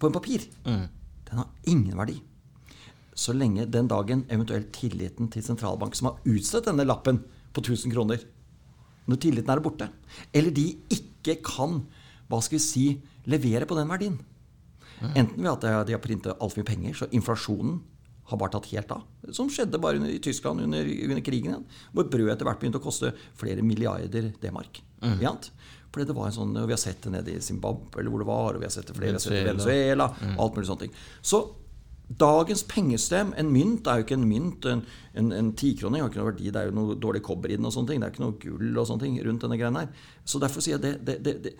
på 0.00 0.08
en 0.08 0.14
papir? 0.16 0.44
Den 1.28 1.40
har 1.40 1.48
ingen 1.68 1.96
verdi. 1.96 2.18
Så 3.14 3.34
lenge 3.36 3.66
den 3.68 3.88
dagen 3.88 4.24
eventuelt 4.32 4.72
tilliten 4.72 5.28
til 5.32 5.44
sentralbank 5.44 5.96
som 5.96 6.10
har 6.10 6.28
utstedt 6.28 6.68
denne 6.68 6.86
lappen 6.88 7.20
på 7.52 7.60
1000 7.60 7.92
kroner, 7.92 8.20
når 9.08 9.20
tilliten 9.20 9.52
er 9.52 9.60
borte, 9.64 9.88
eller 10.32 10.54
de 10.54 10.66
ikke 10.92 11.38
kan 11.44 11.82
hva 12.28 12.40
skal 12.40 12.56
vi 12.56 12.64
si, 12.64 12.84
levere 13.28 13.68
på 13.68 13.76
den 13.76 13.90
verdien. 13.90 14.16
Enten 15.12 15.42
ved 15.42 15.50
at 15.50 15.86
de 15.88 15.94
har 15.94 16.02
printet 16.02 16.38
altfor 16.38 16.62
mye 16.62 16.68
penger, 16.68 16.94
så 16.96 17.08
inflasjonen 17.12 17.80
har 18.32 18.40
bare 18.40 18.54
tatt 18.56 18.70
helt 18.72 18.94
av. 18.94 19.04
Som 19.36 19.50
skjedde 19.52 19.80
bare 19.82 20.00
i 20.10 20.20
Tyskland 20.22 20.64
under, 20.64 20.88
under 21.06 21.22
krigen 21.24 21.52
igjen. 21.52 21.66
Hvor 21.92 22.08
brød 22.12 22.32
etter 22.34 22.48
hvert 22.48 22.60
begynte 22.62 22.80
å 22.80 22.84
koste 22.84 23.12
flere 23.38 23.64
milliarder 23.66 24.32
D-mark. 24.42 24.82
Mm. 25.04 25.20
Fordi 25.92 26.08
det 26.08 26.16
var 26.16 26.30
en 26.30 26.36
sånn, 26.36 26.54
og 26.56 26.68
Vi 26.70 26.74
har 26.74 26.80
sett 26.80 27.02
det 27.04 27.12
nede 27.12 27.34
i 27.34 27.40
Zimbabwe, 27.44 28.00
eller 28.00 28.12
hvor 28.12 28.22
det 28.22 28.28
var, 28.28 28.54
og 28.54 28.62
vi 28.62 28.68
har 28.68 28.72
sett 28.72 28.88
det 28.88 28.96
flere 28.96 29.18
det 29.18 29.40
i 29.42 29.50
Venezuela. 29.50 30.08
Mm. 30.22 30.38
alt 30.40 30.56
mulig 30.56 30.70
sånne 30.70 30.86
ting. 30.86 30.94
Så 31.20 31.42
dagens 32.18 32.62
pengesystem 32.68 33.32
En 33.38 33.52
mynt 33.52 33.86
er 33.88 34.00
jo 34.00 34.06
ikke 34.06 34.18
en 34.18 34.28
mynt. 34.28 34.66
En, 34.68 34.82
en, 35.14 35.30
en 35.36 35.52
tikroning 35.56 36.02
har 36.02 36.10
ikke 36.10 36.20
noe 36.22 36.30
verdi. 36.32 36.50
Det 36.50 36.60
er 36.60 36.70
jo 36.70 36.76
noe 36.76 36.96
dårlig 37.00 37.22
kobber 37.24 37.52
i 37.52 37.56
den. 37.56 37.68
og 37.68 37.74
sånne 37.76 37.92
ting. 37.92 38.02
Det 38.02 38.08
er 38.08 38.14
ikke 38.14 38.24
noe 38.24 38.38
gull 38.40 38.82
og 38.82 38.88
sånne 38.88 39.04
ting 39.04 39.20
rundt 39.26 39.44
denne 39.44 39.60
greien 39.60 39.80
her. 39.80 39.88
Så 40.24 40.40
derfor 40.42 40.64
sier 40.64 40.78
jeg 40.78 40.84
det, 40.84 40.94
det, 41.06 41.18
det, 41.24 41.36
det, 41.44 41.54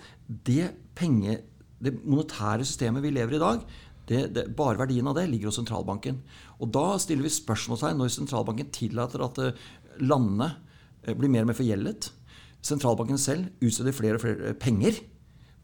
det 0.48 0.69
penge, 0.98 1.38
det 1.82 1.96
monetære 2.04 2.66
systemet 2.69 3.04
vi 3.04 3.12
lever 3.14 3.36
i 3.36 3.40
i 3.40 3.42
dag, 3.42 3.64
det, 4.12 4.23
det, 4.37 4.47
bare 4.56 4.81
verdien 4.81 5.09
av 5.09 5.17
det 5.19 5.29
ligger 5.31 5.50
hos 5.50 5.59
sentralbanken. 5.61 6.20
Og 6.61 6.73
da 6.75 6.99
stiller 7.03 7.26
vi 7.26 7.32
spørsmålstegn 7.32 8.00
når 8.00 8.12
sentralbanken 8.14 8.73
tillater 8.75 9.25
at 9.25 9.41
eh, 9.43 9.62
landene 10.03 10.53
eh, 11.06 11.17
blir 11.17 11.32
mer 11.32 11.47
og 11.47 11.53
mer 11.53 11.59
forgjeldet. 11.59 12.11
Sentralbanken 12.62 13.19
selv 13.19 13.49
utsteder 13.64 13.97
flere 13.97 14.20
og 14.20 14.25
flere 14.25 14.55
penger 14.61 15.00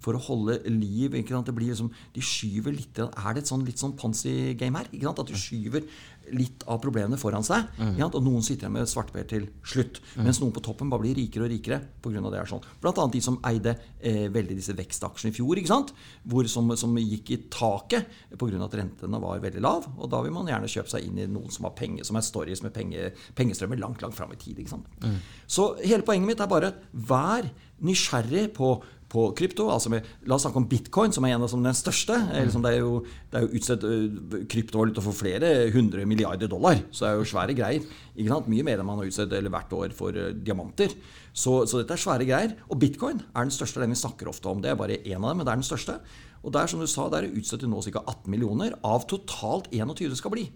for 0.03 0.17
å 0.17 0.23
holde 0.29 0.59
liv. 0.71 1.15
Ikke 1.19 1.35
sant? 1.35 1.49
Det 1.49 1.57
blir 1.57 1.73
liksom, 1.73 1.91
de 2.15 2.25
skyver 2.25 2.75
litt 2.75 3.01
Er 3.03 3.35
det 3.35 3.45
et 3.45 3.51
sånn, 3.51 3.67
litt 3.67 3.83
sånn 3.83 3.97
Ponzi-game 3.99 4.81
her? 4.81 4.91
Ikke 4.93 5.09
sant? 5.09 5.23
At 5.25 5.33
de 5.33 5.39
skyver 5.39 5.87
litt 6.35 6.65
av 6.69 6.81
problemene 6.83 7.19
foran 7.21 7.47
seg. 7.47 7.69
Mm. 7.79 7.99
Og 8.09 8.21
noen 8.25 8.45
sitter 8.45 8.67
igjen 8.67 8.77
med 8.77 8.91
svarteper 8.91 9.27
til 9.29 9.47
slutt. 9.67 10.01
Mens 10.21 10.41
noen 10.43 10.55
på 10.55 10.63
toppen 10.65 10.91
bare 10.91 11.05
blir 11.05 11.17
rikere 11.19 11.47
og 11.47 11.53
rikere 11.53 11.79
På 12.03 12.11
grunn 12.13 12.27
av 12.27 12.35
det 12.35 12.41
er 12.41 12.51
sånn. 12.51 12.65
Blant 12.83 12.99
annet 13.01 13.19
de 13.19 13.23
som 13.25 13.39
eide 13.49 13.75
eh, 14.01 14.27
veldig 14.33 14.57
disse 14.59 14.75
vekstaksjene 14.79 15.33
i 15.33 15.37
fjor, 15.37 15.61
ikke 15.61 15.73
sant? 15.73 15.95
Hvor, 16.29 16.49
som, 16.51 16.71
som 16.81 16.97
gikk 16.99 17.33
i 17.35 17.41
taket 17.53 18.09
pga. 18.39 18.65
at 18.65 18.77
rentene 18.81 19.23
var 19.23 19.43
veldig 19.45 19.65
lav. 19.65 19.89
Og 19.97 20.11
da 20.13 20.23
vil 20.25 20.35
man 20.35 20.51
gjerne 20.51 20.71
kjøpe 20.71 20.93
seg 20.93 21.07
inn 21.09 21.23
i 21.23 21.29
noen 21.31 21.53
som 21.55 21.69
har 21.69 21.77
penger, 21.79 22.07
som 22.09 22.19
er 22.19 22.27
stories 22.27 22.65
med 22.65 22.75
penge, 22.75 23.13
pengestrømmer 23.39 23.81
langt 23.81 24.03
langt 24.05 24.17
fram 24.19 24.33
i 24.35 24.41
tid. 24.41 24.59
ikke 24.59 24.77
sant? 24.77 25.01
Så 25.47 25.73
hele 25.85 26.05
poenget 26.07 26.33
mitt 26.33 26.45
er 26.45 26.51
bare 26.51 26.75
vær 26.93 27.49
nysgjerrig 27.85 28.49
på 28.57 28.73
på 29.09 29.25
krypto. 29.37 29.71
altså 29.73 29.91
med, 29.93 30.05
La 30.29 30.37
oss 30.37 30.45
snakke 30.45 30.61
om 30.61 30.69
bitcoin, 30.69 31.13
som 31.15 31.25
er 31.25 31.35
en 31.35 31.45
av 31.47 31.49
som 31.49 31.63
den 31.65 31.77
største. 31.77 32.17
Eh, 32.33 32.45
Liksom 32.45 32.65
det, 32.65 32.75
er 32.75 32.83
jo, 32.83 32.99
det 33.33 33.41
er 33.41 33.47
jo 33.47 33.59
utstedt 33.59 33.87
øh, 33.89 34.45
kryptovaluta 34.53 35.05
for 35.05 35.17
flere 35.17 35.71
hundre 35.73 36.05
milliarder 36.07 36.51
dollar. 36.51 36.83
Så 36.91 37.07
det 37.07 37.11
er 37.11 37.23
jo 37.23 37.31
svære 37.33 37.57
greier. 37.57 37.89
Ikke 38.15 38.35
sant? 38.35 38.51
Mye 38.53 38.67
mer 38.67 38.83
enn 38.83 38.89
man 38.89 39.01
har 39.01 39.09
utstedt 39.09 39.33
eller 39.39 39.55
hvert 39.55 39.73
år 39.73 39.97
for 39.97 40.13
øh, 40.13 40.31
diamanter. 40.37 40.95
Så, 41.33 41.63
så 41.71 41.81
dette 41.81 41.97
er 41.97 42.05
svære 42.05 42.29
greier. 42.29 42.57
Og 42.69 42.81
bitcoin 42.81 43.23
er 43.33 43.49
den 43.49 43.55
største, 43.55 43.81
den 43.81 43.97
vi 43.97 44.01
snakker 44.01 44.29
ofte 44.29 44.53
om. 44.53 44.61
Det 44.65 44.73
er 44.73 44.81
bare 44.81 45.01
én 45.01 45.19
av 45.23 45.31
dem, 45.31 45.41
men 45.41 45.47
det 45.47 45.55
er 45.55 45.63
den 45.63 45.69
største. 45.71 45.99
Og 46.45 46.53
der, 46.55 46.69
som 46.71 46.81
du 46.81 46.87
sa, 46.87 47.09
der 47.09 47.25
er 47.25 47.29
det 47.29 47.41
utstedt 47.41 47.65
til 47.65 47.73
nå 47.73 47.81
ca. 47.83 48.05
18 48.05 48.31
millioner 48.31 48.77
av 48.87 49.09
totalt 49.11 49.73
21 49.75 50.13
det 50.13 50.21
skal 50.21 50.35
bli. 50.37 50.47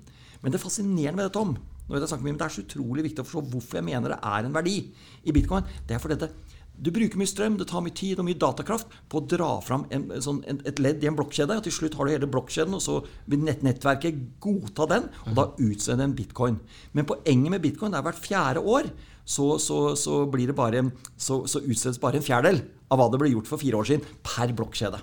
Men 0.43 0.54
det 0.54 0.60
fascinerende 0.62 1.20
med 1.20 1.28
dette 1.28 1.40
om, 1.40 1.54
nå 1.54 1.94
vet 1.94 2.02
jeg 2.02 2.12
snakker 2.12 2.26
mye, 2.26 2.34
men 2.34 2.40
det 2.40 2.46
er 2.49 2.54
så 2.56 2.64
utrolig 2.66 3.04
viktig 3.06 3.22
å 3.22 3.26
forstå 3.26 3.43
hvorfor 3.52 3.78
jeg 3.78 3.87
mener 3.87 4.14
det 4.14 4.20
er 4.26 4.46
en 4.46 4.54
verdi 4.54 4.76
i 5.25 5.34
bitcoin. 5.34 5.66
Det 5.87 5.96
er 5.96 6.02
fordi 6.02 6.19
dette 6.19 6.52
du 6.83 6.91
bruker 6.91 7.21
mye 7.21 7.31
strøm, 7.31 7.57
det 7.61 7.69
tar 7.71 7.83
mye 7.85 7.95
tid 7.95 8.19
og 8.19 8.27
mye 8.27 8.39
datakraft 8.41 8.91
på 9.13 9.21
å 9.21 9.27
dra 9.29 9.51
fram 9.63 9.85
en, 9.95 10.09
sånn, 10.25 10.41
et 10.49 10.81
ledd 10.83 11.05
i 11.05 11.09
en 11.11 11.17
blokkjede. 11.19 11.59
og 11.61 11.67
Til 11.67 11.75
slutt 11.77 11.97
har 11.99 12.09
du 12.09 12.15
hele 12.15 12.31
blokkjeden, 12.31 12.75
og 12.75 12.83
så 12.83 12.99
vil 13.31 13.45
nett, 13.47 13.63
nettverket 13.67 14.19
godta 14.43 14.89
den, 14.91 15.09
og 15.29 15.37
da 15.38 15.47
utsteder 15.62 16.09
en 16.09 16.17
bitcoin. 16.19 16.59
Men 16.97 17.09
poenget 17.09 17.55
med 17.55 17.62
bitcoin 17.62 17.95
er 17.95 18.05
hvert 18.07 18.19
fjerde 18.19 18.64
år 18.64 18.91
så, 19.23 19.55
så, 19.62 19.95
så, 19.99 20.25
blir 20.31 20.50
det 20.50 20.59
bare, 20.59 20.83
så, 21.14 21.45
så 21.47 21.62
utstedes 21.62 22.00
bare 22.02 22.19
en 22.19 22.26
fjerdedel 22.26 22.64
av 22.91 22.99
hva 22.99 23.09
det 23.12 23.21
ble 23.23 23.31
gjort 23.31 23.50
for 23.52 23.62
fire 23.62 23.79
år 23.79 23.91
siden 23.93 24.19
per 24.26 24.55
blokkjede. 24.59 24.99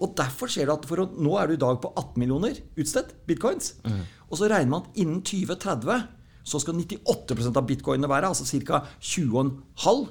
Og 0.00 0.14
derfor 0.16 0.48
skjer 0.52 0.68
det 0.68 0.76
at 0.78 0.88
å, 1.00 1.06
Nå 1.20 1.36
er 1.40 1.48
du 1.48 1.56
i 1.56 1.60
dag 1.60 1.80
på 1.80 1.92
18 1.94 2.20
millioner 2.20 2.60
utstedt 2.80 3.14
bitcoins. 3.28 3.74
Og 4.28 4.36
så 4.40 4.50
regner 4.52 4.74
man 4.74 4.84
at 4.84 5.00
innen 5.00 5.22
2030 5.24 6.08
så 6.50 6.60
skal 6.60 6.76
98% 6.76 7.56
av 7.56 7.66
bitcoinene 7.68 8.08
være, 8.10 8.30
altså 8.32 8.60
ca. 8.64 8.82
20,5 9.00 10.06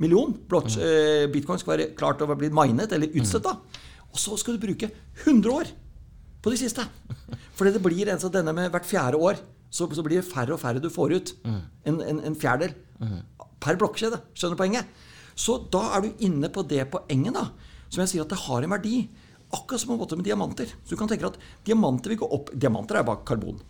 million 0.00 0.32
blott, 0.48 0.76
eh, 0.78 1.26
bitcoin 1.32 1.60
skal 1.60 1.76
være 1.76 1.90
klart 1.98 2.22
å 2.24 2.30
bli 2.38 2.50
minet 2.50 2.92
eller 2.92 3.12
utstedt. 3.12 3.44
da. 3.44 3.58
Og 4.12 4.20
så 4.20 4.36
skal 4.38 4.56
du 4.56 4.66
bruke 4.66 4.90
100 5.24 5.52
år 5.52 5.72
på 6.42 6.50
de 6.50 6.60
siste. 6.60 6.84
Fordi 7.56 7.72
det 7.72 7.82
blir 7.84 8.08
en 8.08 8.20
sånn 8.20 8.34
denne 8.34 8.54
med 8.56 8.72
hvert 8.72 8.88
fjerde 8.88 9.20
år. 9.20 9.40
Så, 9.72 9.88
så 9.88 10.04
blir 10.04 10.20
det 10.20 10.28
færre 10.28 10.52
og 10.52 10.60
færre 10.60 10.82
du 10.82 10.90
får 10.92 11.14
ut. 11.16 11.34
En, 11.88 12.00
en, 12.04 12.20
en 12.28 12.36
fjerdedel 12.36 12.74
per 13.62 13.78
blokkjede. 13.80 14.20
Skjønner 14.36 14.58
du 14.58 14.60
poenget? 14.60 15.02
Så 15.38 15.56
da 15.72 15.86
er 15.96 16.04
du 16.04 16.24
inne 16.26 16.50
på 16.52 16.64
det 16.68 16.84
poenget, 16.92 17.32
da. 17.38 17.46
Som 17.88 18.02
jeg 18.02 18.12
sier 18.12 18.26
at 18.26 18.32
det 18.32 18.42
har 18.44 18.64
en 18.66 18.74
verdi. 18.74 18.96
Akkurat 19.52 19.80
som 19.80 19.92
på 19.96 20.08
en 20.08 20.20
med 20.20 20.28
diamanter. 20.28 20.68
Så 20.84 20.92
du 20.92 21.00
kan 21.00 21.08
tenke 21.08 21.28
at 21.28 21.38
diamanter 21.64 22.12
vil 22.12 22.20
gå 22.22 22.28
opp 22.36 22.52
Diamanter 22.52 23.00
er 23.00 23.08
bare 23.08 23.24
karbon. 23.28 23.60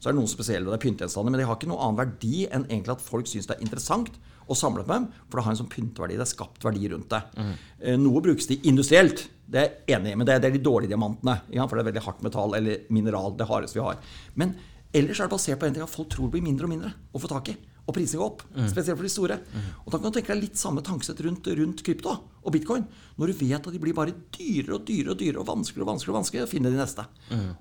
Så 0.00 0.08
er 0.08 0.14
det 0.14 0.18
noen 0.18 0.30
spesielle, 0.32 0.64
og 0.66 0.72
det 0.72 0.78
er 0.80 0.84
pyntegjenstander, 0.86 1.32
men 1.32 1.42
de 1.42 1.46
har 1.48 1.58
ikke 1.58 1.68
noen 1.68 1.84
annen 1.84 2.00
verdi 2.00 2.46
enn 2.48 2.64
egentlig 2.70 2.96
at 2.96 3.04
folk 3.04 3.28
syns 3.28 3.48
det 3.50 3.58
er 3.58 3.64
interessant 3.66 4.08
å 4.48 4.56
samlet 4.58 4.88
med 4.88 4.96
dem, 4.96 5.22
for 5.28 5.38
det 5.38 5.46
har 5.46 5.54
en 5.54 5.60
sånn 5.62 5.70
pynteverdi. 5.72 6.18
Det 6.18 6.26
er 6.26 6.32
skapt 6.32 6.66
verdi 6.66 6.90
rundt 6.92 7.12
det. 7.12 7.22
Mm. 7.36 7.54
Noe 8.02 8.22
brukes 8.24 8.48
de 8.50 8.58
industrielt, 8.70 9.26
det 9.52 9.60
er 9.60 9.72
jeg 9.86 9.98
enig 9.98 10.12
i, 10.12 10.18
men 10.18 10.28
det 10.28 10.36
er, 10.36 10.42
det 10.42 10.50
er 10.50 10.56
de 10.56 10.64
dårlige 10.64 10.94
diamantene. 10.94 11.40
Ja. 11.52 11.66
For 11.66 11.76
det 11.76 11.84
er 11.84 11.90
veldig 11.90 12.04
hardt 12.06 12.22
metall 12.24 12.56
eller 12.58 12.86
mineral, 12.94 13.34
det 13.36 13.48
hardeste 13.50 13.78
vi 13.78 13.84
har. 13.84 14.00
Men 14.38 14.54
ellers 14.96 15.20
er 15.20 15.28
det 15.28 15.34
basert 15.34 15.60
på 15.60 15.68
en 15.68 15.76
ting 15.76 15.84
at 15.84 15.92
folk 15.92 16.08
tror 16.12 16.28
det 16.28 16.38
blir 16.38 16.46
mindre 16.46 16.68
og 16.68 16.72
mindre 16.72 16.94
å 17.12 17.20
få 17.20 17.30
tak 17.30 17.52
i. 17.52 17.58
Og 17.82 17.96
prisene 17.96 18.20
går 18.20 18.28
opp, 18.30 18.42
spesielt 18.70 18.94
for 18.94 19.02
de 19.02 19.10
store. 19.10 19.36
Og 19.82 19.88
da 19.90 19.98
kan 19.98 20.12
du 20.12 20.14
tenke 20.14 20.30
deg 20.30 20.44
litt 20.44 20.60
samme 20.60 20.84
tankesett 20.86 21.18
rundt, 21.26 21.48
rundt 21.58 21.82
krypto 21.82 22.12
og 22.38 22.54
bitcoin. 22.54 22.84
Når 23.18 23.32
du 23.32 23.40
vet 23.40 23.58
at 23.58 23.74
de 23.74 23.80
blir 23.82 23.96
bare 23.96 24.14
dyrere 24.36 24.76
og 24.76 24.84
dyrere 24.86 25.16
og 25.16 25.18
dyrere 25.18 25.42
og 25.42 25.48
vanskeligere 25.48 25.88
og 25.88 25.90
vanskeligere, 25.90 26.14
og 26.14 26.20
vanskeligere 26.20 26.46
å 26.46 26.52
finne 26.52 26.70
de 26.70 26.78
neste. 26.78 27.06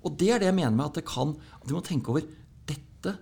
Og 0.06 0.20
det 0.22 0.30
er 0.30 0.44
det 0.44 0.52
jeg 0.52 0.58
mener 0.60 0.78
med 0.78 0.86
at 0.92 1.00
det 1.00 1.08
kan 1.10 1.34
At 1.58 1.66
vi 1.66 1.74
må 1.74 1.82
tenke 1.86 2.14
over 2.14 2.28
dette 2.70 3.16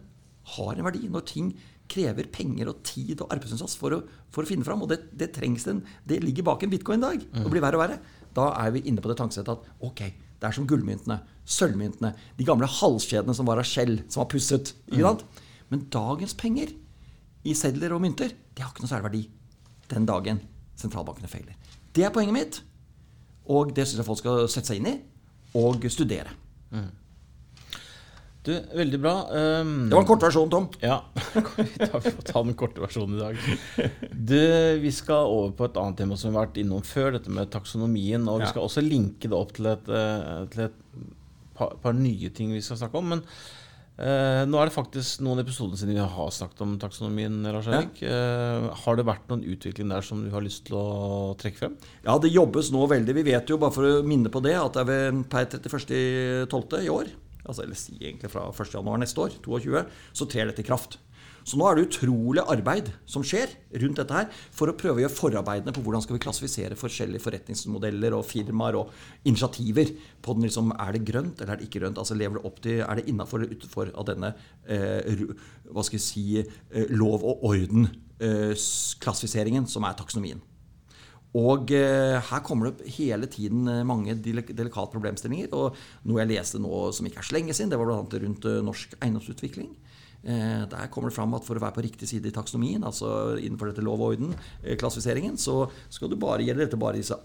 har 0.57 0.73
en 0.75 0.87
verdi. 0.89 1.07
Når 1.07 1.25
ting 1.31 1.53
krever 1.89 2.27
penger 2.31 2.69
og 2.71 2.83
tid 2.85 3.21
og 3.21 3.31
arbeidsinnsats 3.33 3.75
for 3.79 3.95
for 4.29 4.45
å 4.45 4.49
finne 4.49 4.65
fram, 4.67 4.83
og 4.85 4.89
det, 4.91 4.99
det 5.17 5.31
trengs 5.33 5.65
en 5.67 5.83
Det 6.05 6.21
ligger 6.23 6.43
bak 6.43 6.63
en 6.63 6.69
bitcoin 6.69 6.99
i 7.01 7.05
dag. 7.07 7.23
Det 7.43 7.51
blir 7.51 7.63
verre 7.65 7.79
og 7.79 7.83
verre. 7.83 7.99
Da 8.35 8.51
er 8.61 8.71
vi 8.75 8.83
inne 8.85 9.01
på 9.01 9.09
det 9.09 9.17
tankesettet 9.17 9.49
at 9.49 9.65
ok, 9.81 10.03
det 10.39 10.47
er 10.47 10.55
som 10.55 10.67
gullmyntene, 10.69 11.19
sølvmyntene, 11.49 12.13
de 12.37 12.45
gamle 12.45 12.69
halskjedene 12.69 13.33
som 13.35 13.49
var 13.49 13.57
av 13.59 13.65
skjell, 13.67 14.03
som 14.07 14.21
var 14.23 14.29
pusset. 14.31 14.73
Sant? 14.93 15.25
Men 15.69 15.87
dagens 15.91 16.35
penger 16.37 16.71
i 17.43 17.55
sedler 17.57 17.93
og 17.95 18.01
mynter, 18.03 18.31
det 18.53 18.63
har 18.63 18.71
ikke 18.71 18.85
noe 18.85 18.91
særlig 18.91 19.09
verdi 19.09 19.23
den 19.89 20.05
dagen 20.05 20.39
sentralbankene 20.77 21.27
feiler. 21.27 21.55
Det 21.93 22.05
er 22.05 22.13
poenget 22.13 22.35
mitt. 22.35 22.61
Og 23.49 23.73
det 23.73 23.87
syns 23.87 23.97
jeg 24.03 24.05
folk 24.05 24.21
skal 24.21 24.45
sette 24.51 24.69
seg 24.69 24.79
inn 24.79 24.91
i 24.91 24.95
og 25.57 25.81
studere. 25.89 26.35
Du, 28.49 28.55
veldig 28.79 28.99
bra. 29.03 29.13
Um, 29.29 29.73
Det 29.91 29.93
var 29.93 30.01
en 30.01 30.09
kort 30.09 30.23
versjon, 30.25 30.49
Tom. 30.49 30.65
Ja. 30.81 30.95
vi 31.59 31.85
får 31.93 32.25
ta 32.31 32.41
den 32.41 32.55
korte 32.57 32.81
versjonen 32.81 33.19
i 33.19 33.21
dag. 33.21 33.93
Du, 34.09 34.39
vi 34.81 34.91
skal 34.95 35.29
over 35.29 35.53
på 35.59 35.67
et 35.69 35.77
annet 35.77 36.01
tema 36.01 36.17
som 36.17 36.31
vi 36.31 36.39
har 36.39 36.47
vært 36.49 36.57
innom 36.63 36.81
før, 36.87 37.13
dette 37.19 37.29
med 37.33 37.51
taksonomien. 37.53 38.25
Og 38.25 38.41
vi 38.41 38.47
Ja. 38.47 38.51
skal 38.55 38.65
også 38.65 38.81
linke 38.85 39.29
det 39.29 39.37
opp 39.37 39.53
til 39.59 39.69
et, 39.69 39.85
eh, 39.93 40.43
til 40.55 40.65
et 40.65 40.81
par, 41.59 41.77
par 41.83 41.93
nye 41.93 42.29
ting 42.33 42.49
vi 42.55 42.61
skal 42.65 42.79
snakke 42.81 42.97
om. 42.97 43.09
Men 43.13 43.21
uh, 43.99 44.45
nå 44.47 44.55
er 44.63 44.69
det 44.69 44.75
faktisk 44.79 45.19
noen 45.27 45.41
episoder 45.43 45.75
siden 45.77 45.93
vi 45.97 45.99
har 46.17 46.29
snakket 46.31 46.61
om 46.65 46.77
taksonomien. 46.81 47.41
Lars 47.43 47.67
Erik. 47.67 48.01
Eh, 48.01 48.69
har 48.85 48.95
det 48.95 49.05
vært 49.05 49.27
noen 49.29 49.43
utvikling 49.43 49.89
der 49.91 50.01
som 50.07 50.23
du 50.23 50.31
har 50.33 50.41
lyst 50.45 50.65
til 50.69 50.77
å 50.79 51.35
trekke 51.37 51.59
frem? 51.65 51.75
Ja, 52.07 52.17
det 52.17 52.31
jobbes 52.33 52.71
nå 52.73 52.87
veldig. 52.89 53.13
Vi 53.21 53.27
vet 53.29 53.51
jo, 53.51 53.59
bare 53.61 53.75
for 53.75 53.83
å 53.83 54.03
minne 54.07 54.31
på 54.31 54.41
det, 54.41 54.55
at 54.57 54.73
det 54.73 54.85
er 54.87 54.89
ved 54.93 55.25
per 55.29 55.45
31.12. 55.51 56.79
i 56.87 56.93
år, 56.95 57.11
altså 57.45 57.65
eller 57.65 57.77
si 57.79 57.95
egentlig 57.99 58.31
fra 58.33 58.49
1.1. 58.51 58.89
neste 59.01 59.23
år, 59.23 59.31
22, 59.45 59.85
så 60.13 60.23
trer 60.29 60.45
dette 60.49 60.65
i 60.65 60.67
kraft. 60.67 60.99
Så 61.47 61.55
nå 61.57 61.63
er 61.65 61.73
det 61.77 61.87
utrolig 61.87 62.43
arbeid 62.51 62.89
som 63.09 63.23
skjer 63.25 63.49
rundt 63.81 63.97
dette 63.99 64.13
her 64.13 64.27
for 64.55 64.69
å 64.69 64.77
prøve 64.77 64.97
å 64.99 65.01
gjøre 65.05 65.17
forarbeidene 65.17 65.73
på 65.73 65.81
hvordan 65.85 66.01
skal 66.03 66.15
vi 66.17 66.25
klassifisere 66.25 66.79
forskjellige 66.79 67.23
forretningsmodeller 67.23 68.11
og 68.17 68.27
firmaer 68.27 68.75
og 68.81 68.87
initiativer. 69.23 69.87
på 70.21 70.33
den 70.35 70.43
liksom, 70.45 70.67
Er 70.77 70.91
det 70.93 71.07
grønt 71.07 71.41
eller 71.41 71.53
er 71.53 71.57
det 71.57 71.65
ikke 71.67 71.79
grønt? 71.79 71.97
Altså 71.97 72.15
Lever 72.15 72.35
det 72.37 72.45
opp 72.45 72.61
til, 72.61 72.79
Er 72.81 72.95
det 72.95 73.07
innafor 73.07 73.37
eller 73.39 73.51
utenfor 73.55 73.91
av 73.95 74.05
denne 74.05 74.33
eh, 74.67 75.15
hva 75.71 75.83
skal 75.83 75.97
jeg 75.97 76.05
si, 76.05 76.39
eh, 76.39 76.45
lov 76.89 77.23
og 77.23 77.43
orden-klassifiseringen 77.43 79.67
som 79.67 79.83
er 79.83 79.93
taksonomien? 79.93 80.41
Og 81.37 81.69
eh, 81.77 82.17
her 82.25 82.41
kommer 82.41 82.71
det 82.71 82.89
hele 82.95 83.27
tiden 83.29 83.67
eh, 83.69 83.85
mange 83.85 84.15
delikate 84.17 84.89
problemstillinger. 84.95 85.51
Og 85.53 85.77
noe 86.09 86.23
jeg 86.23 86.31
leste 86.31 86.61
nå 86.61 86.87
som 86.95 87.05
ikke 87.05 87.21
er 87.21 87.27
så 87.27 87.37
lenge 87.37 87.53
siden, 87.53 87.69
det 87.73 87.77
var 87.77 87.91
bl.a. 87.91 88.21
rundt 88.25 88.47
eh, 88.49 88.63
norsk 88.65 88.95
eiendomsutvikling. 88.97 89.69
Eh, 90.23 90.63
der 90.71 90.89
kommer 90.91 91.11
det 91.11 91.15
fram 91.15 91.35
at 91.37 91.45
for 91.45 91.59
å 91.59 91.63
være 91.63 91.77
på 91.77 91.85
riktig 91.85 92.09
side 92.09 92.31
i 92.31 92.35
taksonomien, 92.35 92.83
altså 92.83 93.37
innenfor 93.37 93.69
dette 93.69 93.85
lov 93.85 94.01
og 94.01 94.15
orden-klassifiseringen, 94.15 95.37
så 95.39 95.61
skal 95.87 96.11
du 96.11 96.17
bare 96.19 96.43
gjelde 96.43 96.65
dette 96.65 96.81
bare 96.81 96.99
disse 96.99 97.15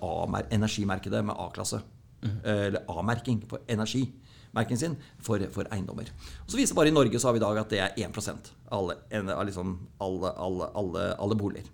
energimerkede 0.53 1.25
med 1.25 1.41
A-klasse. 1.47 1.81
Eh, 2.25 2.69
eller 2.69 2.85
A-merking 2.89 3.41
på 3.49 3.59
energimerkingen 3.69 4.79
sin 4.81 4.95
for, 5.25 5.43
for 5.53 5.69
eiendommer. 5.75 6.13
Og 6.45 6.53
så 6.53 6.61
viser 6.61 6.77
bare 6.77 6.93
i 6.93 6.95
Norge 6.95 7.19
så 7.19 7.29
har 7.29 7.37
vi 7.37 7.43
i 7.43 7.47
dag 7.47 7.65
at 7.65 7.73
det 7.73 7.81
er 7.85 7.99
1 8.05 8.21
av 8.69 8.93
alle, 8.93 9.01
liksom 9.49 9.75
alle, 10.05 10.31
alle, 10.37 10.71
alle, 10.77 11.09
alle 11.25 11.41
boliger. 11.41 11.67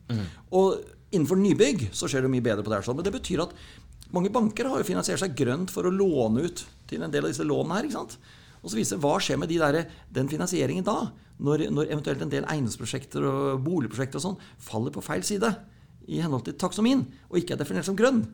Og 0.56 0.80
innenfor 1.12 1.38
nybygg 1.40 1.88
så 1.92 2.08
skjer 2.10 2.22
det 2.26 2.30
mye 2.32 2.44
bedre 2.44 2.62
på 2.64 2.70
det 2.70 2.78
her. 2.80 2.86
sånn, 2.86 2.96
Men 2.96 3.04
det 3.04 3.12
betyr 3.16 3.42
at 3.42 3.54
mange 4.12 4.30
banker 4.34 4.68
har 4.68 4.78
jo 4.82 4.84
finansiert 4.88 5.18
seg 5.22 5.34
grønt 5.38 5.70
for 5.70 5.86
å 5.86 5.90
låne 5.94 6.44
ut 6.46 6.64
til 6.90 7.02
en 7.02 7.10
del 7.10 7.24
av 7.26 7.30
disse 7.32 7.46
lånene 7.46 7.74
her. 7.78 7.84
ikke 7.88 7.98
sant? 7.98 8.16
Og 8.62 8.70
så 8.70 8.76
viser 8.76 8.96
det 8.98 9.04
hva 9.04 9.16
skjer 9.22 9.38
med 9.40 9.48
de 9.48 9.58
der, 9.58 9.86
den 10.12 10.28
finansieringen 10.28 10.84
da, 10.84 11.10
når, 11.40 11.70
når 11.72 11.88
eventuelt 11.94 12.20
en 12.22 12.28
del 12.32 12.44
eiendomsprosjekter 12.44 13.24
og 13.24 13.62
boligprosjekter 13.64 14.18
og 14.20 14.24
sånn 14.26 14.40
faller 14.60 14.92
på 14.92 15.00
feil 15.02 15.22
side 15.24 15.48
i 16.10 16.18
henhold 16.20 16.44
til 16.44 16.54
taksomin 16.60 17.06
og 17.30 17.38
ikke 17.40 17.54
er 17.54 17.62
definert 17.62 17.86
som 17.88 17.96
grønn. 17.96 18.24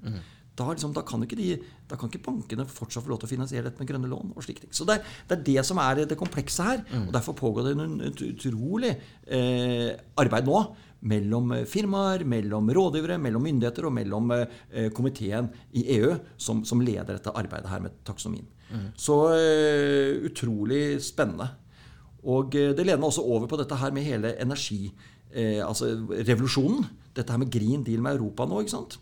Da, 0.57 0.65
liksom, 0.73 0.95
da, 0.97 1.03
kan 1.05 1.21
ikke 1.23 1.37
de, 1.37 1.59
da 1.87 1.99
kan 2.01 2.09
ikke 2.09 2.23
bankene 2.25 2.65
fortsatt 2.65 3.05
få 3.05 3.11
lov 3.13 3.19
til 3.21 3.29
å 3.29 3.33
finansiere 3.35 3.69
dette 3.69 3.79
med 3.79 3.91
grønne 3.91 4.09
lån. 4.09 4.31
og 4.35 4.43
slike 4.43 4.63
ting. 4.65 4.71
Så 4.73 4.87
det, 4.89 4.95
er- 4.97 5.05
det 5.29 5.37
er 5.37 5.43
det 5.53 5.65
som 5.69 5.77
er 5.79 6.01
det 6.09 6.17
komplekse 6.17 6.65
her. 6.65 6.81
og 6.97 7.13
Derfor 7.13 7.37
pågår 7.37 7.69
det 7.69 7.75
en 7.77 8.01
utrolig 8.01 8.95
eh, 9.29 9.93
arbeid 10.17 10.49
nå 10.49 10.63
mellom 11.01 11.53
eh, 11.53 11.67
firmaer, 11.69 12.25
mellom 12.29 12.71
rådgivere, 12.73 13.19
mellom 13.23 13.45
myndigheter 13.47 13.89
og 13.89 13.95
mellom 13.97 14.33
eh, 14.37 14.91
komiteen 14.97 15.51
i 15.77 15.87
EU 15.99 16.15
som, 16.37 16.65
som 16.65 16.83
leder 16.85 17.17
dette 17.17 17.35
arbeidet 17.35 17.71
her 17.71 17.85
med 17.85 17.99
taksonomien. 18.07 18.49
Så 18.99 19.17
eh, 19.37 20.17
utrolig 20.27 20.99
spennende. 21.05 21.49
Og 22.27 22.57
eh, 22.59 22.73
det 22.75 22.87
leder 22.87 23.01
meg 23.01 23.11
også 23.11 23.27
over 23.27 23.51
på 23.51 23.59
dette 23.61 23.83
her 23.83 23.95
med 23.95 24.07
hele 24.07 24.35
energi... 24.43 24.89
Eh, 25.37 25.61
altså 25.61 25.91
revolusjonen. 26.25 26.87
Dette 27.13 27.35
her 27.35 27.41
med 27.43 27.51
green 27.53 27.83
deal 27.85 28.01
med 28.01 28.17
Europa 28.17 28.47
nå. 28.49 28.63
ikke 28.63 28.73
sant? 28.73 28.95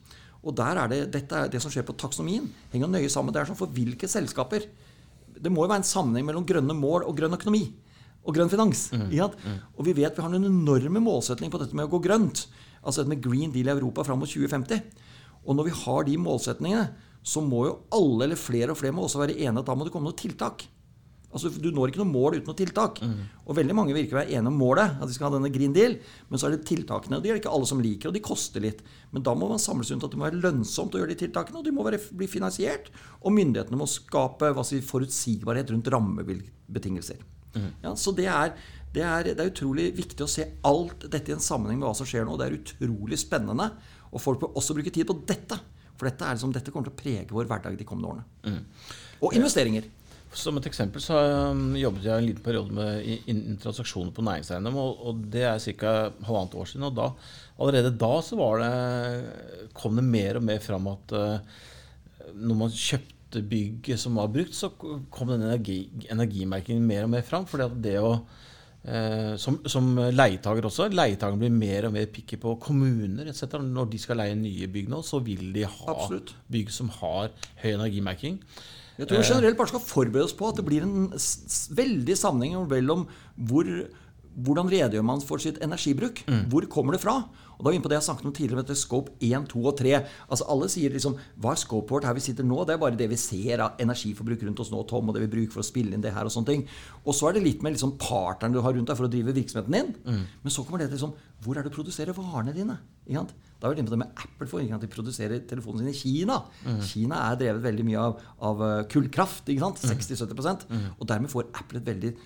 Og 0.45 0.57
der 0.57 0.81
er 0.81 0.91
det, 0.91 1.01
dette 1.15 1.45
det 1.53 1.61
som 1.63 1.71
skjer 1.73 1.87
på 1.87 1.95
taksonomien, 2.01 2.49
henger 2.73 2.91
nøye 2.91 3.11
sammen. 3.13 3.33
Det 3.33 3.43
er 3.43 3.51
sånn 3.51 3.59
for 3.59 3.73
hvilke 3.73 4.09
selskaper 4.11 4.67
Det 5.35 5.53
må 5.53 5.65
jo 5.65 5.71
være 5.71 5.83
en 5.83 5.87
sammenheng 5.87 6.27
mellom 6.29 6.47
grønne 6.49 6.75
mål 6.77 7.07
og 7.09 7.17
grønn 7.19 7.37
økonomi. 7.37 7.65
Og 8.25 8.37
grønn 8.37 8.53
finans. 8.53 8.87
Mm. 8.95 9.09
sant? 9.13 9.39
Og 9.77 9.87
vi 9.87 9.97
vet 9.97 10.17
vi 10.17 10.25
har 10.25 10.33
en 10.33 10.51
enorme 10.51 11.03
målsetning 11.05 11.53
på 11.53 11.61
dette 11.61 11.77
med 11.77 11.87
å 11.89 11.93
gå 11.93 12.03
grønt. 12.07 12.47
Altså 12.83 13.03
dette 13.03 13.13
med 13.13 13.25
green 13.25 13.53
deal 13.53 13.69
i 13.69 13.75
Europa 13.77 14.05
fram 14.05 14.23
mot 14.23 14.31
2050. 14.31 14.81
Og 15.45 15.57
når 15.57 15.69
vi 15.69 15.79
har 15.85 16.07
de 16.09 16.21
målsetningene, 16.21 16.87
så 17.25 17.41
må 17.45 17.65
jo 17.69 17.75
alle 17.97 18.29
eller 18.29 18.41
flere 18.41 18.73
og 18.73 18.81
flere 18.81 18.93
må 18.97 19.05
også 19.07 19.23
være 19.23 19.37
enige 19.39 19.63
at 19.63 19.69
da 19.69 19.77
må 19.77 19.87
det 19.87 19.93
komme 19.93 20.11
noen 20.11 20.21
tiltak. 20.21 20.67
Altså, 21.35 21.51
Du 21.51 21.73
når 21.75 21.91
ikke 21.91 21.99
noe 22.05 22.13
mål 22.13 22.37
uten 22.37 22.47
noe 22.47 22.59
tiltak. 22.59 23.01
Og 23.43 23.57
veldig 23.59 23.75
mange 23.75 23.95
virker 23.97 24.15
å 24.15 24.21
være 24.21 24.37
enige 24.37 24.53
om 24.53 24.59
målet, 24.61 25.01
at 25.03 25.11
de 25.11 25.17
skal 25.17 25.29
ha 25.29 25.35
denne 25.35 25.51
green 25.53 25.75
deal, 25.75 25.97
men 26.31 26.39
så 26.39 26.47
er 26.47 26.55
det 26.55 26.67
tiltakene. 26.69 27.19
og 27.19 27.25
De 27.25 27.33
er 27.33 27.35
det 27.35 27.43
ikke 27.43 27.55
alle 27.57 27.67
som 27.67 27.81
liker, 27.83 28.09
og 28.09 28.15
de 28.15 28.23
koster 28.23 28.63
litt. 28.63 28.85
Men 29.11 29.25
da 29.27 29.35
må 29.35 29.49
man 29.51 29.63
samles 29.63 29.91
rundt 29.91 30.07
at 30.07 30.15
det 30.15 30.21
må 30.21 30.29
være 30.29 30.43
lønnsomt 30.45 30.95
å 30.95 31.03
gjøre 31.03 31.11
de 31.11 31.21
tiltakene, 31.25 31.59
og 31.59 31.67
de 31.67 31.75
må 31.75 31.83
være, 31.87 31.99
bli 32.15 32.29
finansiert. 32.31 32.93
Og 33.25 33.35
myndighetene 33.35 33.81
må 33.81 33.91
skape 33.91 34.53
hva 34.55 34.63
skal 34.63 34.85
forutsigbarhet 34.87 35.75
rundt 35.75 35.91
rammebetingelser. 35.91 37.19
Ja, 37.85 37.95
så 37.99 38.15
det 38.17 38.29
er, 38.31 38.55
det, 38.95 39.03
er, 39.03 39.31
det 39.31 39.41
er 39.43 39.53
utrolig 39.53 39.91
viktig 39.97 40.25
å 40.25 40.31
se 40.31 40.49
alt 40.67 41.07
dette 41.11 41.33
i 41.33 41.37
en 41.37 41.45
sammenheng 41.45 41.81
med 41.81 41.89
hva 41.89 41.97
som 41.99 42.09
skjer 42.09 42.27
nå. 42.27 42.39
Det 42.41 42.49
er 42.49 42.59
utrolig 42.59 43.19
spennende. 43.21 43.71
Og 44.15 44.23
folk 44.23 44.43
bør 44.43 44.59
også 44.61 44.77
bruke 44.77 44.93
tid 44.95 45.09
på 45.09 45.19
dette. 45.27 45.59
For 45.95 46.09
dette, 46.09 46.27
er 46.27 46.39
liksom, 46.39 46.55
dette 46.55 46.73
kommer 46.75 46.89
til 46.89 46.95
å 46.95 47.03
prege 47.03 47.35
vår 47.35 47.51
hverdag 47.51 47.77
de 47.79 47.87
kommende 47.87 48.15
årene. 48.15 48.65
Og 49.23 49.37
investeringer. 49.39 49.87
Som 50.35 50.59
et 50.59 50.67
eksempel 50.67 51.03
så 51.03 51.15
um, 51.53 51.77
jobbet 51.79 52.09
jeg 52.09 52.19
en 52.19 52.27
liten 52.27 52.43
periode 52.43 52.75
med 52.75 53.59
transaksjoner 53.63 54.11
på 54.17 54.25
næringseiendom, 54.27 54.79
og, 54.83 55.21
det 55.31 55.45
er 55.47 55.63
ca. 55.79 55.93
halvannet 56.27 56.57
år 56.59 56.71
siden. 56.71 56.89
Og 56.89 56.97
da, 56.99 57.07
allerede 57.63 57.93
da 58.01 58.11
så 58.27 58.39
var 58.41 58.59
det, 58.65 59.71
kom 59.79 59.95
det 59.95 60.07
mer 60.09 60.41
og 60.41 60.47
mer 60.49 60.59
fram 60.65 60.91
at 60.91 61.15
uh, 61.15 61.61
når 62.35 62.59
man 62.65 62.75
kjøpte 62.75 63.13
bygg 63.43 63.95
som 63.99 64.19
var 64.21 64.31
brukt, 64.33 64.55
så 64.55 64.71
kom 64.75 65.31
den 65.33 65.43
energi, 65.43 65.89
energimerkingen 66.13 66.87
mer 66.87 67.07
og 67.07 67.15
mer 67.17 67.25
fram. 67.27 67.47
fordi 67.51 67.67
at 67.67 67.81
det 67.83 67.97
å 68.01 68.13
eh, 68.85 69.35
som, 69.41 69.59
som 69.67 69.91
leietager 69.97 70.69
også. 70.69 70.91
Leietageren 70.93 71.41
blir 71.41 71.55
mer 71.55 71.89
og 71.89 71.97
mer 71.97 72.07
picky 72.13 72.39
på 72.41 72.55
kommuner 72.63 73.33
etc. 73.33 73.59
Når 73.65 73.91
de 73.93 74.01
skal 74.03 74.21
leie 74.23 74.39
nye 74.39 74.71
bygg 74.71 74.93
nå, 74.93 75.03
så 75.03 75.23
vil 75.25 75.51
de 75.57 75.67
ha 75.67 75.97
Absolutt. 75.97 76.35
bygg 76.53 76.73
som 76.75 76.93
har 77.01 77.35
høy 77.63 77.71
energimerking. 77.75 78.41
Jeg 78.95 79.09
tror 79.11 79.19
vi 79.19 79.27
generelt 79.27 79.59
bare 79.59 79.73
skal 79.73 79.83
forberede 79.83 80.29
oss 80.29 80.37
på 80.39 80.47
at 80.47 80.59
det 80.61 80.65
blir 80.69 80.85
en 80.87 81.11
veldig 81.81 82.15
sammenheng 82.19 82.69
mellom 82.71 83.09
hvor, 83.35 83.67
hvordan 84.35 84.67
redegjør 84.73 85.05
man 85.07 85.21
for 85.23 85.39
sitt 85.39 85.61
energibruk. 85.63 86.25
Hvor 86.51 86.67
kommer 86.67 86.93
det 86.97 87.01
fra? 87.05 87.21
Og 87.55 87.63
da 87.63 87.71
er 87.71 87.75
vi 87.75 87.79
inne 87.79 87.85
på 87.87 87.91
det 87.93 87.99
jeg 88.01 88.07
snakket 88.09 88.27
om 88.27 88.33
tidligere, 88.35 88.65
med 88.67 88.77
scope 88.77 89.13
1, 89.23 89.45
2 89.53 89.61
og 89.71 89.77
3. 89.79 89.93
Altså 90.27 90.47
Alle 90.51 90.67
sier 90.73 90.91
liksom 90.91 91.15
Hva 91.39 91.53
er 91.55 91.61
scope 91.61 91.87
vårt 91.95 92.03
her 92.09 92.17
vi 92.17 92.25
sitter 92.25 92.43
nå? 92.43 92.65
Det 92.67 92.75
er 92.75 92.81
bare 92.83 92.99
det 92.99 93.07
vi 93.13 93.19
ser 93.21 93.63
av 93.63 93.79
energiforbruk 93.79 94.43
rundt 94.43 94.59
oss 94.65 94.73
nå, 94.75 94.81
Tom, 94.91 95.09
og 95.09 95.15
det 95.15 95.23
vi 95.23 95.31
bruker 95.37 95.55
for 95.55 95.63
å 95.63 95.69
spille 95.69 95.95
inn 95.95 96.03
det 96.03 96.11
her 96.17 96.27
og 96.27 96.35
sånne 96.35 96.51
ting. 96.51 96.65
Og 97.07 97.15
så 97.15 97.29
er 97.31 97.37
det 97.39 97.45
litt 97.47 97.63
med 97.63 97.77
liksom 97.77 97.95
partneren 98.03 98.57
du 98.57 98.61
har 98.65 98.75
rundt 98.75 98.91
deg 98.91 98.99
for 98.99 99.07
å 99.07 99.13
drive 99.13 99.37
virksomheten 99.39 99.71
din. 99.79 99.95
Men 100.43 100.51
så 100.51 100.67
kommer 100.67 100.83
det 100.83 100.91
til 100.91 100.99
liksom 100.99 101.15
Hvor 101.47 101.55
er 101.57 101.63
det 101.63 101.71
du 101.71 101.77
produserer 101.79 102.13
varene 102.19 102.53
dine? 102.57 102.79
Ikke 103.07 103.23
sant? 103.23 103.35
Da 103.61 103.69
er 103.71 103.77
vi 103.77 103.81
inne 103.85 103.89
på 103.93 103.95
det 103.95 104.03
med 104.03 104.19
Apple. 104.19 104.47
for 104.51 104.61
ikke 104.61 104.75
sant? 104.75 104.83
De 104.89 104.95
produserer 104.99 105.47
telefonene 105.47 105.95
sine 105.95 105.95
i 105.95 106.01
Kina. 106.03 106.41
Kina 106.83 107.23
er 107.31 107.39
drevet 107.39 107.63
veldig 107.71 107.85
mye 107.87 108.03
av, 108.03 108.19
av 108.51 108.63
eh, 108.67 108.85
kullkraft. 108.91 109.47
ikke 109.47 109.63
sant? 109.63 109.79
60-70% 109.95 110.67
Og 110.99 111.07
dermed 111.07 111.31
får 111.31 111.53
Apple 111.55 111.79
et 111.79 111.87
veldig 111.87 112.17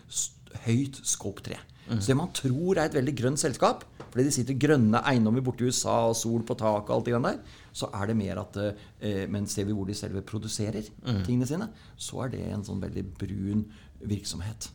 høyt 0.64 1.02
scope 1.04 1.44
3. 1.44 1.58
Så 1.96 2.10
det 2.12 2.16
man 2.18 2.32
tror 2.36 2.76
er 2.78 2.88
et 2.88 2.96
veldig 2.98 3.14
grønt 3.16 3.40
selskap, 3.40 3.84
fordi 4.08 4.24
de 4.24 4.32
sitter 4.32 4.56
grønne 4.60 5.00
eiendommer 5.08 5.44
borte 5.44 5.64
i 5.64 5.68
USA 5.68 5.98
og 6.08 6.16
sol 6.16 6.42
på 6.48 6.56
taket 6.58 6.90
og 6.90 6.96
alt 6.98 7.06
det 7.08 7.14
grann 7.14 7.28
der, 7.28 7.38
så 7.72 7.90
er 7.94 8.08
det 8.10 8.16
mer 8.16 8.40
at 8.42 8.56
eh, 8.60 9.26
Men 9.28 9.46
ser 9.46 9.64
vi 9.68 9.72
hvor 9.76 9.86
de 9.86 9.94
selve 9.94 10.22
produserer 10.22 10.84
tingene 11.26 11.46
sine, 11.46 11.68
så 11.96 12.24
er 12.24 12.34
det 12.34 12.42
en 12.52 12.64
sånn 12.64 12.80
veldig 12.82 13.04
brun 13.20 13.64
virksomhet. 14.00 14.70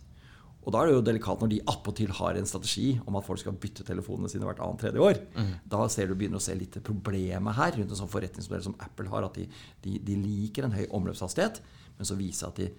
Og 0.63 0.71
da 0.71 0.79
er 0.79 0.87
det 0.87 0.93
jo 0.95 1.03
delikat 1.03 1.41
når 1.43 1.49
de 1.51 1.57
attpåtil 1.67 2.11
har 2.15 2.37
en 2.39 2.45
strategi 2.47 2.93
om 3.05 3.17
at 3.19 3.25
folk 3.27 3.41
skal 3.41 3.57
bytte 3.59 3.83
telefonene 3.83 4.29
sine 4.31 4.45
hvert 4.47 4.61
annet 4.63 4.79
tredje 4.79 5.01
år. 5.03 5.19
Da 5.67 5.81
ser 5.91 6.07
du 6.07 6.15
begynner 6.15 6.39
å 6.39 6.43
se 6.45 6.55
litt 6.55 6.77
problemet 6.87 7.57
her 7.57 7.75
rundt 7.75 7.91
en 7.91 7.99
sånn 7.99 8.11
forretningsmodell 8.13 8.63
som 8.69 8.77
Apple 8.79 9.09
har. 9.11 9.27
At 9.27 9.35
de, 9.35 9.43
de, 9.83 9.97
de 9.99 10.15
liker 10.21 10.63
en 10.63 10.71
høy 10.77 10.85
omløpshastighet, 10.87 11.59
men 11.97 12.07
så 12.07 12.15
viser 12.15 12.47
at 12.47 12.61
de 12.61 12.69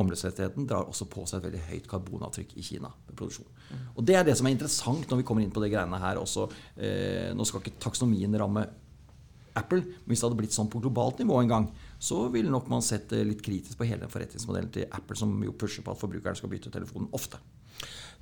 omløpshastigheten 0.00 0.66
drar 0.68 0.88
også 0.90 1.06
på 1.10 1.24
seg 1.28 1.40
et 1.40 1.48
veldig 1.48 1.64
høyt 1.68 1.90
karbonavtrykk 1.90 2.56
i 2.58 2.64
Kina. 2.66 2.90
med 3.06 3.16
produksjon. 3.16 3.46
Og 3.96 4.04
Det 4.04 4.16
er 4.16 4.24
det 4.24 4.36
som 4.36 4.46
er 4.46 4.54
interessant 4.56 5.08
når 5.08 5.18
vi 5.18 5.26
kommer 5.26 5.42
inn 5.42 5.54
på 5.54 5.62
de 5.62 5.70
greiene 5.70 5.98
her 5.98 6.16
også. 6.16 6.48
Eh, 6.76 7.32
nå 7.34 7.46
skal 7.46 7.60
ikke 7.60 7.78
taksonomien 7.80 8.34
ramme 8.38 8.66
Apple, 9.54 9.80
men 9.80 10.10
hvis 10.10 10.20
det 10.20 10.26
hadde 10.26 10.38
blitt 10.40 10.54
sånn 10.54 10.70
på 10.70 10.80
globalt 10.82 11.20
nivå 11.22 11.38
en 11.40 11.48
gang, 11.48 11.66
så 12.02 12.28
ville 12.28 12.50
nok 12.50 12.66
man 12.68 12.82
sett 12.82 13.12
eh, 13.14 13.22
litt 13.26 13.42
kritisk 13.42 13.78
på 13.78 13.86
hele 13.86 14.08
forretningsmodellen 14.10 14.72
til 14.74 14.88
Apple, 14.90 15.16
som 15.16 15.30
jo 15.46 15.54
pusher 15.54 15.84
på 15.86 15.94
at 15.94 16.00
forbrukeren 16.00 16.38
skal 16.38 16.50
bytte 16.50 16.74
telefonen 16.74 17.12
ofte. 17.14 17.38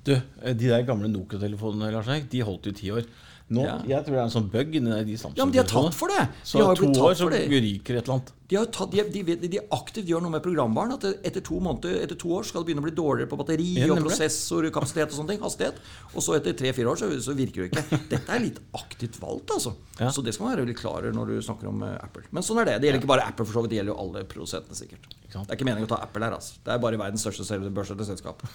Du, 0.05 0.13
eh, 0.13 0.53
de 0.53 0.69
der 0.69 0.85
gamle 0.85 1.09
Nokia-telefonene 1.09 2.21
de 2.29 2.43
holdt 2.45 2.69
jo 2.69 2.75
ti 2.77 2.91
år. 2.93 3.07
Nå, 3.51 3.63
Ja. 3.65 3.75
Jeg 3.85 4.05
tror 4.05 4.15
det 4.15 4.21
er 4.21 4.23
en 4.23 4.31
sånn 4.33 4.47
bug 4.49 4.75
inni 4.77 5.03
de 5.03 5.17
Ja, 5.35 5.43
men 5.45 5.51
de 5.51 5.59
har 5.59 5.67
tatt 5.67 5.93
for 5.97 6.07
det! 6.07 6.29
De 6.47 6.61
har 6.63 6.75
to 6.79 6.87
år 7.03 7.13
så 7.19 7.27
ryker 7.29 7.97
et 7.97 8.07
eller 8.07 8.15
annet. 8.15 8.31
De, 8.47 8.55
har 8.55 8.67
tatt, 8.71 8.91
de, 8.93 9.23
de, 9.25 9.35
de 9.49 9.59
aktivt 9.73 10.07
gjør 10.07 10.21
noe 10.23 10.33
med 10.35 10.43
programvaren. 10.45 10.93
At 10.95 11.05
etter 11.25 11.43
to, 11.43 11.59
måneder, 11.63 11.97
etter 12.05 12.17
to 12.19 12.31
år 12.37 12.47
skal 12.47 12.61
det 12.63 12.69
begynne 12.69 12.83
å 12.83 12.87
bli 12.87 12.93
dårligere 12.95 13.29
på 13.31 13.39
batteri 13.39 13.67
og 13.87 13.97
prosessor 14.03 14.63
prosessorkapasitet 14.63 15.11
og 15.11 15.17
sånne 15.17 15.33
ting. 15.33 15.41
Hastighet. 15.43 15.79
Og 16.13 16.25
så 16.25 16.37
etter 16.37 16.55
tre-fire 16.57 16.93
år 16.93 17.01
så, 17.01 17.09
så 17.23 17.35
virker 17.37 17.65
det 17.65 17.71
ikke. 17.71 17.99
Dette 18.13 18.35
er 18.35 18.43
litt 18.45 18.61
aktivt 18.77 19.19
valgt, 19.21 19.55
altså. 19.57 19.75
Ja. 19.99 20.11
Så 20.13 20.23
det 20.25 20.35
skal 20.35 20.47
man 20.47 20.55
være 20.55 20.65
veldig 20.67 20.77
klar 20.79 21.01
over 21.01 21.17
når 21.17 21.33
du 21.33 21.41
snakker 21.45 21.71
om 21.71 21.83
eh, 21.87 21.97
Apple. 22.03 22.25
Men 22.31 22.45
sånn 22.45 22.61
er 22.63 22.71
det. 22.71 22.77
Det 22.83 22.89
gjelder 22.89 23.03
ikke 23.03 23.13
bare 23.13 23.27
Apple, 23.27 23.47
for 23.49 23.57
så 23.57 23.65
vidt. 23.65 23.73
Det 23.73 23.81
gjelder 23.81 23.95
jo 23.95 23.99
alle 24.05 24.25
produsentene, 24.29 24.77
sikkert. 24.77 25.09
Det 25.33 25.41
er 25.41 25.57
ikke 25.57 25.67
meningen 25.69 25.89
å 25.89 25.93
ta 25.95 26.01
Apple 26.05 26.29
her, 26.29 26.37
altså. 26.37 26.61
Det 26.63 26.75
er 26.75 26.83
bare 26.83 27.01
verdens 27.01 27.25
største 27.25 27.59
børsete 27.73 28.05
selskap. 28.07 28.45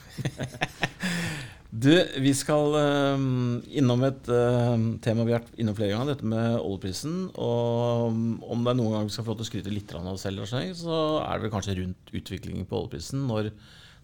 Du, 1.69 1.91
vi 2.25 2.31
skal 2.33 2.73
øhm, 2.81 3.59
innom 3.77 4.01
et 4.07 4.29
øhm, 4.33 4.87
tema 5.05 5.27
vi 5.29 5.35
har 5.35 5.43
vært 5.43 5.59
innom 5.61 5.75
flere 5.77 5.93
ganger, 5.93 6.15
dette 6.15 6.29
med 6.29 6.55
oljeprisen. 6.63 7.17
Og 7.37 8.15
om 8.49 8.63
det 8.65 8.73
er 8.73 8.79
noen 8.79 8.95
gang 8.95 9.09
vi 9.11 9.13
skal 9.13 9.27
få 9.27 9.35
lov 9.35 9.43
til 9.43 9.45
å 9.45 9.51
skryte 9.51 9.75
litt 9.75 9.93
av 9.93 10.09
oss 10.15 10.25
selv, 10.25 10.47
så 10.49 11.01
er 11.21 11.37
det 11.37 11.45
vel 11.45 11.53
kanskje 11.53 11.77
rundt 11.83 12.15
utviklingen 12.15 12.65
på 12.69 12.79
oljeprisen. 12.81 13.27
Når, 13.29 13.51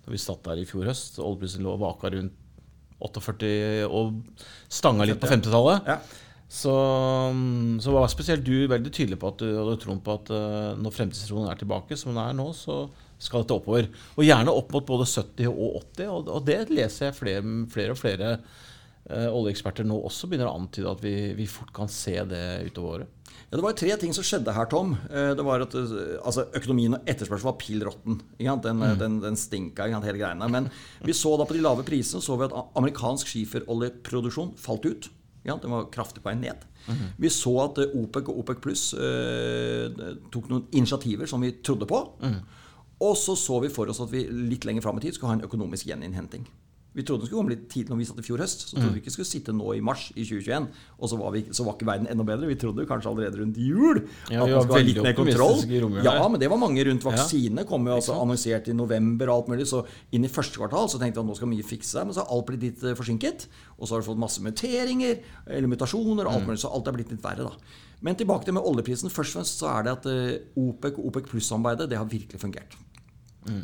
når 0.04 0.16
vi 0.16 0.20
satt 0.20 0.44
der 0.44 0.60
i 0.60 0.66
fjor 0.68 0.90
høst, 0.90 1.16
oljeprisen 1.24 1.64
lå 1.64 1.72
og 1.78 1.86
vaka 1.86 2.12
rundt 2.12 2.36
48 3.04 3.48
og 3.88 4.20
stanga 4.72 5.08
litt 5.08 5.20
på 5.20 5.32
50-tallet. 5.32 5.88
Ja. 5.88 5.98
Så, 6.54 6.74
så 7.82 7.94
var 7.96 8.12
spesielt 8.12 8.44
du 8.46 8.68
veldig 8.70 8.92
tydelig 8.92 9.16
på 9.20 9.32
at 9.32 9.40
du 9.40 9.48
hadde 9.48 9.80
troen 9.82 10.04
på 10.04 10.14
at 10.20 10.28
øh, 10.30 10.76
når 10.78 10.94
fremtidstroen 10.94 11.48
er 11.50 11.58
tilbake, 11.58 11.96
som 11.98 12.12
den 12.12 12.20
er 12.22 12.36
nå, 12.36 12.50
så 12.54 12.84
skal 13.24 13.42
dette 13.44 13.56
oppover. 13.56 13.88
Og 14.18 14.26
gjerne 14.28 14.52
opp 14.52 14.70
mot 14.76 14.86
både 14.86 15.08
70 15.08 15.48
og 15.50 15.80
80. 15.96 16.06
Og, 16.12 16.30
og 16.36 16.44
det 16.46 16.60
leser 16.70 17.08
jeg 17.10 17.16
flere, 17.18 17.42
flere 17.72 17.96
og 17.96 18.00
flere 18.00 18.30
øh, 18.36 19.28
oljeeksperter 19.32 19.86
nå 19.88 19.96
også 20.08 20.28
begynner 20.30 20.50
å 20.52 20.56
antyde 20.60 20.92
at 20.92 21.02
vi, 21.04 21.14
vi 21.38 21.46
fort 21.50 21.72
kan 21.76 21.88
se 21.92 22.18
det 22.28 22.44
utover 22.70 22.98
året. 23.00 23.10
Ja, 23.50 23.58
Det 23.58 23.64
var 23.64 23.74
tre 23.78 23.96
ting 24.00 24.12
som 24.16 24.24
skjedde 24.26 24.52
her, 24.56 24.66
Tom. 24.70 24.94
Eh, 25.10 25.32
Det 25.38 25.44
var 25.46 25.62
at 25.64 25.74
eh, 25.78 25.96
altså, 26.24 26.46
Økonomien 26.56 26.94
og 26.96 27.08
etterspørselen 27.10 27.50
var 27.50 27.58
pill 27.60 27.82
råtten. 27.86 28.20
Den, 28.38 28.78
Mm. 28.84 28.98
den, 29.00 29.18
den 29.22 29.36
stinka, 29.40 29.86
hele 29.90 30.18
greiene. 30.20 30.48
Men 30.50 30.70
vi 31.04 31.12
så 31.16 31.34
da 31.38 31.44
på 31.48 31.54
de 31.56 31.62
lave 31.64 31.84
prisene 31.86 32.22
så 32.24 32.36
vi 32.40 32.46
at 32.48 32.56
amerikansk 32.76 33.28
skiferoljeproduksjon 33.32 34.54
falt 34.58 34.86
ut. 34.88 35.10
Den 35.44 35.70
var 35.74 35.90
kraftig 35.92 36.22
på 36.24 36.30
vei 36.30 36.38
ned. 36.40 36.62
Mm. 36.88 37.02
Vi 37.20 37.28
så 37.32 37.52
at 37.66 37.78
eh, 37.82 37.92
OPEC 38.00 38.28
og 38.32 38.38
OPEC 38.42 38.60
pluss 38.64 38.84
eh, 38.96 40.14
tok 40.32 40.48
noen 40.50 40.66
initiativer 40.76 41.28
som 41.28 41.40
vi 41.44 41.52
trodde 41.64 41.88
på. 41.88 42.00
Mm. 42.24 42.38
Og 43.02 43.16
så 43.18 43.34
så 43.38 43.58
vi 43.64 43.72
for 43.72 43.90
oss 43.90 44.02
at 44.02 44.12
vi 44.12 44.26
litt 44.28 44.64
lenger 44.64 44.84
fram 44.84 45.00
i 45.00 45.06
tid 45.06 45.16
skulle 45.16 45.32
ha 45.32 45.38
en 45.38 45.46
økonomisk 45.46 45.88
gjeninnhenting. 45.90 46.46
Vi 46.94 47.02
trodde 47.02 47.24
den 47.24 47.26
skulle 47.26 47.40
komme 47.42 47.50
litt 47.50 47.64
tidlig 47.68 47.90
når 47.90 47.98
vi 47.98 48.04
satt 48.06 48.18
i 48.20 48.22
fjor 48.22 48.38
høst. 48.38 48.60
Så 48.68 48.76
trodde 48.76 48.86
Mm. 48.90 48.94
vi 48.94 49.00
ikke 49.02 49.10
skulle 49.14 49.26
sitte 49.26 49.50
nå 49.52 49.72
i 49.74 49.80
mars 49.82 50.12
i 50.14 50.22
2021, 50.22 50.68
og 51.00 51.08
så 51.10 51.16
var, 51.18 51.32
vi, 51.34 51.42
så 51.50 51.64
var 51.66 51.74
ikke 51.74 51.86
verden 51.88 52.06
enda 52.06 52.22
bedre. 52.24 52.46
Vi 52.46 52.54
trodde 52.54 52.86
kanskje 52.86 53.10
allerede 53.10 53.40
rundt 53.40 53.56
jul 53.58 54.06
Ja, 54.30 54.44
at 54.44 54.46
vi 54.46 54.54
man 54.54 54.62
skulle 54.62 54.78
ha 54.78 54.86
litt 54.86 55.02
mer 55.02 55.16
kontroll. 55.18 55.58
Ja, 56.04 56.28
men 56.28 56.38
det 56.40 56.48
var 56.50 56.56
mange 56.62 56.84
rundt 56.86 57.02
vaksine. 57.02 57.66
Kom 57.66 57.86
jo 57.86 57.96
altså 57.96 58.14
annonsert 58.22 58.68
i 58.68 58.72
november 58.78 59.26
og 59.28 59.34
alt 59.42 59.48
mulig. 59.48 59.66
Så 59.66 59.84
inn 60.12 60.24
i 60.24 60.28
første 60.30 60.54
kvartal 60.56 60.86
så 60.88 61.00
tenkte 61.02 61.18
vi 61.18 61.26
at 61.26 61.30
nå 61.32 61.36
skal 61.36 61.48
mye 61.50 61.66
fikse 61.66 61.90
seg, 61.98 62.06
men 62.06 62.14
så 62.14 62.22
har 62.22 62.30
alt 62.30 62.46
blitt 62.46 62.62
litt 62.62 62.84
eh, 62.84 62.94
forsinket. 62.94 63.48
Og 63.78 63.88
så 63.88 63.94
har 63.96 64.00
du 64.00 64.06
fått 64.06 64.22
masse 64.22 64.38
muteringer, 64.40 65.18
eller 65.48 65.66
mutasjoner, 65.66 66.26
og 66.26 66.30
Mm. 66.30 66.36
alt 66.38 66.46
mulig, 66.46 66.60
så 66.62 66.70
alt 66.72 66.86
er 66.86 66.92
blitt 66.92 67.10
litt 67.10 67.22
verre, 67.22 67.50
da. 67.50 67.56
Men 68.02 68.14
tilbake 68.14 68.44
til 68.44 68.54
med 68.54 68.62
oljeprisen. 68.62 69.10
Først 69.10 69.34
og 69.34 69.42
fremst 69.42 69.58
så 69.58 69.66
er 69.78 69.82
det 69.82 69.92
at 69.98 70.06
eh, 70.06 70.38
OPEC 70.56 70.94
og 70.98 71.06
OPEC 71.10 71.26
pluss-samarbeidet, 71.26 71.88
det 71.90 71.98
har 71.98 72.04
virkelig 72.06 72.38
fungert. 72.38 72.76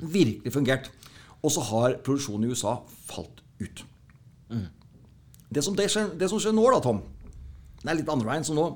Virkelig 0.03 0.53
fungert. 0.53 0.91
Og 1.41 1.53
så 1.55 1.63
har 1.71 1.97
produksjonen 2.05 2.49
i 2.49 2.53
USA 2.53 2.77
falt 3.09 3.41
ut. 3.61 3.85
Det, 5.51 5.63
som, 5.65 5.75
det, 5.79 5.89
skjer, 5.91 6.13
det 6.21 6.29
som 6.31 6.41
skjer 6.43 6.55
nå, 6.55 6.67
da, 6.75 6.81
Tom, 6.85 7.01
det 7.81 7.89
er 7.91 7.99
litt 8.03 8.11
andre 8.13 8.29
veien. 8.29 8.45
Så 8.47 8.55
nå, 8.57 8.67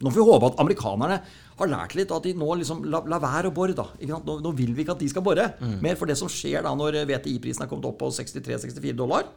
nå 0.00 0.12
får 0.12 0.20
vi 0.20 0.28
håpe 0.28 0.52
at 0.52 0.60
amerikanerne 0.62 1.18
har 1.58 1.70
lært 1.70 1.96
litt, 1.98 2.12
at 2.14 2.24
de 2.26 2.32
nå 2.38 2.48
liksom 2.60 2.84
la, 2.90 3.02
la 3.10 3.18
være 3.22 3.50
å 3.50 3.54
bore. 3.54 3.74
da? 3.76 3.88
Nå, 4.10 4.38
nå 4.42 4.54
vil 4.58 4.72
vi 4.74 4.84
ikke 4.84 4.96
at 4.96 5.02
de 5.02 5.10
skal 5.12 5.24
bore. 5.26 5.48
Mer 5.84 5.98
for 6.00 6.10
det 6.10 6.16
som 6.20 6.30
skjer 6.30 6.64
da 6.66 6.72
når 6.78 7.02
VTI-prisen 7.10 7.66
er 7.66 7.70
kommet 7.70 7.90
opp 7.90 8.00
på 8.02 8.10
63-64 8.14 8.96
dollar, 8.98 9.28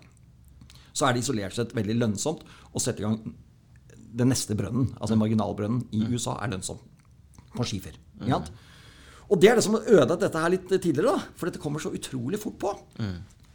så 0.98 1.06
er 1.06 1.14
det 1.14 1.22
isolert 1.22 1.54
sett 1.54 1.76
veldig 1.78 1.98
lønnsomt 2.00 2.42
å 2.74 2.82
sette 2.82 3.04
i 3.04 3.06
gang 3.06 3.20
den 4.18 4.32
neste 4.32 4.56
brønnen, 4.58 4.88
altså 4.98 5.18
marginalbrønnen 5.20 5.84
i 5.94 6.00
USA, 6.10 6.38
er 6.42 6.56
lønnsom 6.56 6.80
på 7.54 7.66
skifer. 7.68 7.98
Ikke 8.18 8.32
sant? 8.34 8.50
Og 9.28 9.40
det 9.42 9.52
er 9.52 9.60
det 9.60 9.66
som 9.66 9.76
har 9.76 9.88
ødelagt 9.90 10.24
dette 10.24 10.42
her 10.44 10.54
litt 10.54 10.70
tidligere, 10.72 11.18
da, 11.18 11.36
for 11.36 11.50
dette 11.50 11.62
kommer 11.64 11.84
så 11.84 11.92
utrolig 11.96 12.40
fort 12.40 12.58
på. 12.62 12.74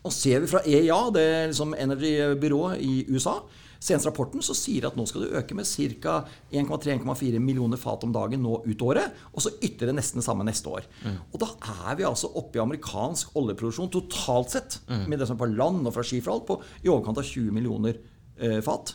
Og 0.02 0.12
ser 0.12 0.42
vi 0.42 0.50
fra 0.50 0.62
EIA, 0.66 0.98
det 1.14 1.22
er 1.22 1.50
liksom 1.52 1.76
energy-byrået 1.78 2.80
i 2.82 3.04
USA, 3.12 3.38
senest 3.82 4.06
rapporten 4.06 4.42
så 4.44 4.54
sier 4.54 4.86
at 4.86 4.96
nå 4.98 5.04
skal 5.10 5.24
det 5.24 5.32
øke 5.40 5.56
med 5.58 5.66
ca. 5.66 6.14
1,3-1,4 6.54 7.40
millioner 7.42 7.80
fat 7.80 8.04
om 8.06 8.12
dagen 8.14 8.42
nå 8.44 8.60
ut 8.66 8.84
året, 8.86 9.14
og 9.32 9.42
så 9.42 9.54
ytterligere 9.58 9.96
nesten 9.96 10.20
det 10.20 10.26
samme 10.26 10.46
neste 10.46 10.70
år. 10.70 10.86
Og 11.32 11.38
da 11.42 11.48
er 11.88 11.98
vi 11.98 12.06
altså 12.06 12.30
oppe 12.38 12.58
i 12.58 12.62
amerikansk 12.62 13.34
oljeproduksjon 13.38 13.90
totalt 13.94 14.54
sett, 14.54 14.80
med 15.08 15.18
det 15.18 15.30
som 15.30 15.38
er 15.38 15.42
på 15.44 15.50
land 15.54 15.86
og 15.86 15.94
fra 15.96 16.06
skifer 16.06 16.34
og 16.34 16.40
alt, 16.40 16.50
på 16.50 16.84
i 16.86 16.92
overkant 16.92 17.22
av 17.22 17.26
20 17.26 17.54
millioner 17.54 17.98
eh, 18.38 18.60
fat. 18.62 18.94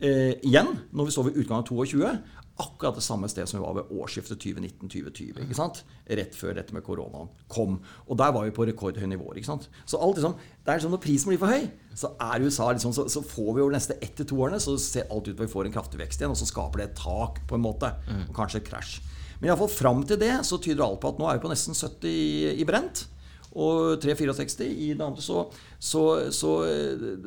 Eh, 0.00 0.36
igjen, 0.48 0.72
når 0.96 1.08
vi 1.08 1.16
står 1.16 1.28
ved 1.28 1.40
utgangen 1.42 1.64
av 1.64 1.68
22, 1.68 2.12
akkurat 2.60 2.96
det 2.98 3.04
samme 3.04 3.28
sted 3.32 3.48
som 3.48 3.58
vi 3.58 3.64
var 3.64 3.76
ved 3.78 3.90
årsskiftet 3.96 4.40
2019-2020. 4.44 5.42
ikke 5.44 5.56
sant? 5.58 5.82
Rett 6.06 6.36
før 6.36 6.54
dette 6.58 6.76
med 6.76 6.84
koronaen 6.86 7.30
kom. 7.50 7.78
Og 8.06 8.18
der 8.20 8.32
var 8.36 8.46
vi 8.46 8.54
på 8.54 8.66
rekordhøye 8.68 9.08
nivåer. 9.10 9.40
ikke 9.40 9.50
sant? 9.50 9.68
Så 9.88 10.00
alt 10.00 10.20
liksom, 10.20 10.36
det 10.36 10.72
er 10.72 10.80
liksom 10.80 10.94
Når 10.94 11.04
prisen 11.04 11.32
blir 11.32 11.40
for 11.42 11.52
høy, 11.52 11.68
så 11.96 12.12
er 12.20 12.44
USA 12.44 12.70
liksom, 12.72 12.94
så, 12.96 13.06
så 13.08 13.22
får 13.24 13.52
vi 13.54 13.62
over 13.64 13.72
de 13.72 13.78
neste 13.78 13.98
ett 14.00 14.16
til 14.20 14.28
to 14.30 14.40
årene 14.44 14.60
så 14.62 14.76
ser 14.78 15.08
alt 15.10 15.28
ut 15.28 15.32
til 15.34 15.44
vi 15.44 15.52
får 15.52 15.68
en 15.68 15.78
kraftig 15.78 16.00
vekst 16.00 16.20
igjen, 16.20 16.34
og 16.34 16.38
så 16.38 16.48
skaper 16.48 16.82
det 16.82 16.90
et 16.90 17.00
tak 17.00 17.40
på 17.48 17.58
en 17.58 17.64
måte. 17.64 17.92
Og 18.28 18.34
kanskje 18.36 18.60
et 18.62 18.68
krasj. 18.68 18.98
Men 19.40 19.50
iallfall 19.50 19.72
fram 19.72 20.02
til 20.04 20.20
det 20.20 20.34
så 20.44 20.58
tyder 20.60 20.84
alt 20.84 21.00
på 21.00 21.14
at 21.14 21.18
nå 21.20 21.28
er 21.30 21.38
vi 21.38 21.46
på 21.46 21.50
nesten 21.52 21.74
70 21.74 22.10
i, 22.10 22.60
i 22.60 22.68
brent. 22.68 23.06
Og 23.50 23.96
364 23.98 24.66
i 24.68 24.92
det 24.94 25.02
andre, 25.02 25.22
så, 25.22 25.48
så, 25.82 26.30
så 26.30 26.50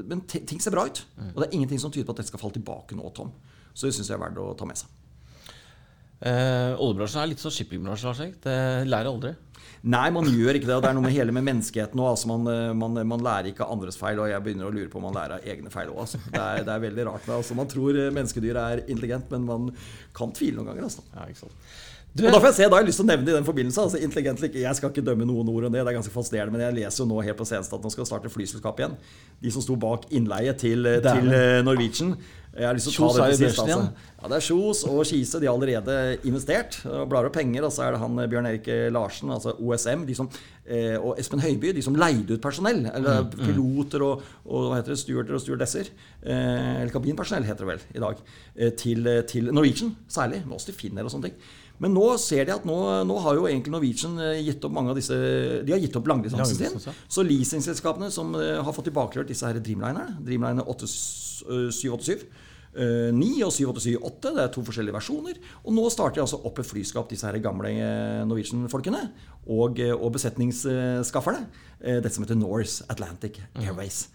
Men 0.08 0.22
ting 0.30 0.62
ser 0.62 0.72
bra 0.72 0.86
ut. 0.88 1.02
Og 1.34 1.42
det 1.42 1.50
er 1.50 1.58
ingenting 1.58 1.82
som 1.82 1.92
tyder 1.92 2.08
på 2.08 2.16
at 2.16 2.22
dette 2.22 2.32
skal 2.32 2.40
falle 2.40 2.56
tilbake 2.56 2.96
nå, 2.96 3.10
Tom. 3.18 3.34
Så 3.74 3.90
det 3.90 3.96
syns 3.98 4.12
jeg 4.12 4.16
er 4.16 4.22
verdt 4.22 4.40
å 4.40 4.54
ta 4.56 4.68
med 4.70 4.80
seg. 4.80 4.92
Eh, 6.24 6.74
oljebransjen 6.80 7.24
er 7.24 7.32
litt 7.34 7.42
som 7.44 7.52
shippingbransjen, 7.52 8.08
Lars 8.14 8.38
Det 8.46 8.56
lærer 8.88 9.10
aldri. 9.12 9.34
Nei, 9.84 10.06
man 10.16 10.24
gjør 10.32 10.56
ikke 10.56 10.70
det. 10.70 10.76
og 10.78 10.82
Det 10.86 10.90
er 10.94 10.96
noe 10.96 11.04
med 11.04 11.12
hele 11.12 11.34
med 11.36 11.44
menneskeheten 11.44 12.00
òg. 12.00 12.14
Altså 12.14 12.30
man, 12.32 12.46
man, 12.80 13.02
man 13.10 13.20
lærer 13.26 13.50
ikke 13.52 13.66
av 13.66 13.74
andres 13.76 13.98
feil. 14.00 14.22
Og 14.24 14.30
jeg 14.32 14.40
begynner 14.46 14.70
å 14.70 14.72
lure 14.72 14.88
på 14.88 15.02
om 15.02 15.10
man 15.10 15.18
lærer 15.18 15.42
av 15.42 15.48
egne 15.52 15.72
feil 15.74 15.90
òg. 15.92 15.98
Altså. 16.06 16.22
Det, 16.24 16.40
er- 16.40 16.64
det 16.64 16.72
er 16.72 16.86
veldig 16.86 17.06
rart. 17.10 17.28
Altså, 17.36 17.58
man 17.60 17.68
tror 17.68 18.00
menneskedyr 18.16 18.56
er 18.62 18.84
intelligent, 18.88 19.28
men 19.36 19.44
man 19.50 19.66
kan 20.16 20.32
tvile 20.32 20.62
noen 20.62 20.72
ganger. 20.72 20.88
Altså. 20.88 21.04
Ja, 21.12 21.28
ikke 21.28 21.42
sant? 21.44 21.60
Og 22.14 22.22
da 22.30 22.38
får 22.38 22.46
jeg 22.52 22.56
se, 22.60 22.66
da 22.70 22.78
har 22.78 22.84
jeg 22.84 22.88
lyst 22.92 23.00
til 23.02 23.08
å 23.08 23.10
nevne 23.10 23.26
det 23.26 23.32
i 23.34 23.36
den 23.40 23.48
forbindelse. 23.48 23.84
Altså, 23.88 24.00
intelligent 24.06 24.44
ikke, 24.46 24.62
Jeg 24.62 24.78
skal 24.78 24.92
ikke 24.94 25.04
dømme 25.08 25.26
noen 25.26 25.48
ord 25.50 25.66
om 25.68 25.74
det, 25.74 25.82
det 25.84 25.92
er 25.92 25.98
ganske 25.98 26.14
fascinerende. 26.14 26.54
Men 26.56 26.62
jeg 26.68 26.76
leser 26.78 27.04
jo 27.04 27.08
nå 27.10 27.20
helt 27.26 27.40
på 27.42 27.48
senest 27.50 27.74
at 27.74 27.84
nå 27.84 27.92
skal 27.92 28.06
starte 28.08 28.30
flyselskap 28.32 28.80
igjen. 28.80 28.96
De 29.44 29.52
som 29.52 29.66
sto 29.66 29.76
bak 29.82 30.06
innleie 30.14 30.54
til, 30.62 30.86
til 31.04 31.34
eh, 31.34 31.60
Norwegian. 31.66 32.14
Jeg 32.54 32.68
har 32.70 32.76
lyst 32.78 32.92
til 32.92 33.02
å 33.02 33.08
ta 33.10 33.26
det 33.26 33.38
til 33.40 33.50
sist. 33.50 33.62
Altså. 33.64 34.10
Ja, 34.20 34.30
det 34.30 34.38
er 34.38 34.44
Kjos 34.46 34.84
og 34.86 35.00
Skise. 35.10 35.40
De 35.42 35.48
har 35.50 35.56
allerede 35.58 35.96
investert. 36.30 36.78
og 36.86 37.08
Blar 37.10 37.26
opp 37.26 37.34
penger. 37.34 37.66
Og 37.66 37.74
så 37.74 37.88
er 37.88 37.96
det 37.96 38.02
han 38.04 38.20
eh, 38.22 38.28
Bjørn 38.30 38.50
Erik 38.52 38.70
Larsen, 38.94 39.32
altså 39.34 39.56
OSM, 39.58 40.06
som, 40.20 40.30
eh, 40.68 40.94
og 41.00 41.18
Espen 41.22 41.42
Høiby, 41.42 41.72
de 41.74 41.82
som 41.86 41.98
leide 41.98 42.38
ut 42.38 42.44
personell. 42.44 42.86
Eller 42.94 43.26
piloter 43.34 44.06
og, 44.06 44.22
og 44.46 44.70
hva 44.70 44.78
heter 44.78 44.94
det, 44.94 45.00
stewarder 45.02 45.40
og 45.40 45.42
stewardesser. 45.42 45.90
Eh, 46.22 46.84
eller 46.84 46.94
kabinpersonell, 46.94 47.50
heter 47.50 47.66
det 47.66 47.72
vel 47.74 47.84
i 47.98 48.06
dag. 48.06 48.24
Eh, 48.54 48.76
til, 48.78 49.10
til 49.34 49.50
Norwegian 49.50 49.96
særlig. 50.06 50.44
Men 50.46 50.60
også 50.60 50.70
til 50.70 50.80
Finnair 50.84 51.10
og 51.10 51.16
sånne 51.16 51.32
ting. 51.32 51.52
Men 51.82 51.96
nå 51.96 52.06
ser 52.22 52.46
de 52.48 52.54
at 52.54 52.66
nå, 52.68 52.78
nå 53.08 53.18
har 53.26 53.38
jo 53.38 53.48
egentlig 53.50 53.74
Norwegian 53.74 54.16
eh, 54.22 54.40
gitt 54.46 54.64
opp 54.68 54.76
mange 54.76 54.94
av 54.94 55.00
disse 55.00 55.18
De 55.66 55.74
har 55.74 55.82
gitt 55.82 55.98
opp 55.98 56.08
langdistansen 56.10 56.60
sin. 56.60 56.96
Så 57.10 57.26
leasingselskapene 57.26 58.12
som 58.14 58.36
eh, 58.38 58.60
har 58.62 58.76
fått 58.76 58.92
tilbakelørt 58.92 59.32
disse 59.32 59.50
her 59.50 59.60
Dreamlinerne, 59.60 60.20
Dreamliner 60.24 60.70
8, 60.70 60.90
eh, 61.50 61.68
787, 61.74 62.26
eh, 62.78 63.10
9 63.18 63.32
og 63.48 63.54
787-8, 63.58 64.34
det 64.38 64.46
er 64.46 64.54
to 64.54 64.66
forskjellige 64.70 64.98
versjoner. 65.00 65.42
Og 65.64 65.76
nå 65.76 65.86
starter 65.94 66.22
de 66.22 66.26
altså 66.28 66.42
opp 66.46 66.62
et 66.62 66.70
flyskap, 66.70 67.10
disse 67.12 67.28
her 67.28 67.42
gamle 67.44 67.74
Norwegian-folkene, 68.30 69.08
og, 69.44 69.82
og 69.98 70.10
besetningsskafferne. 70.16 71.48
Dette 71.84 72.14
som 72.16 72.24
heter 72.24 72.40
Norse 72.40 72.86
Atlantic 72.94 73.42
Airways. 73.60 74.06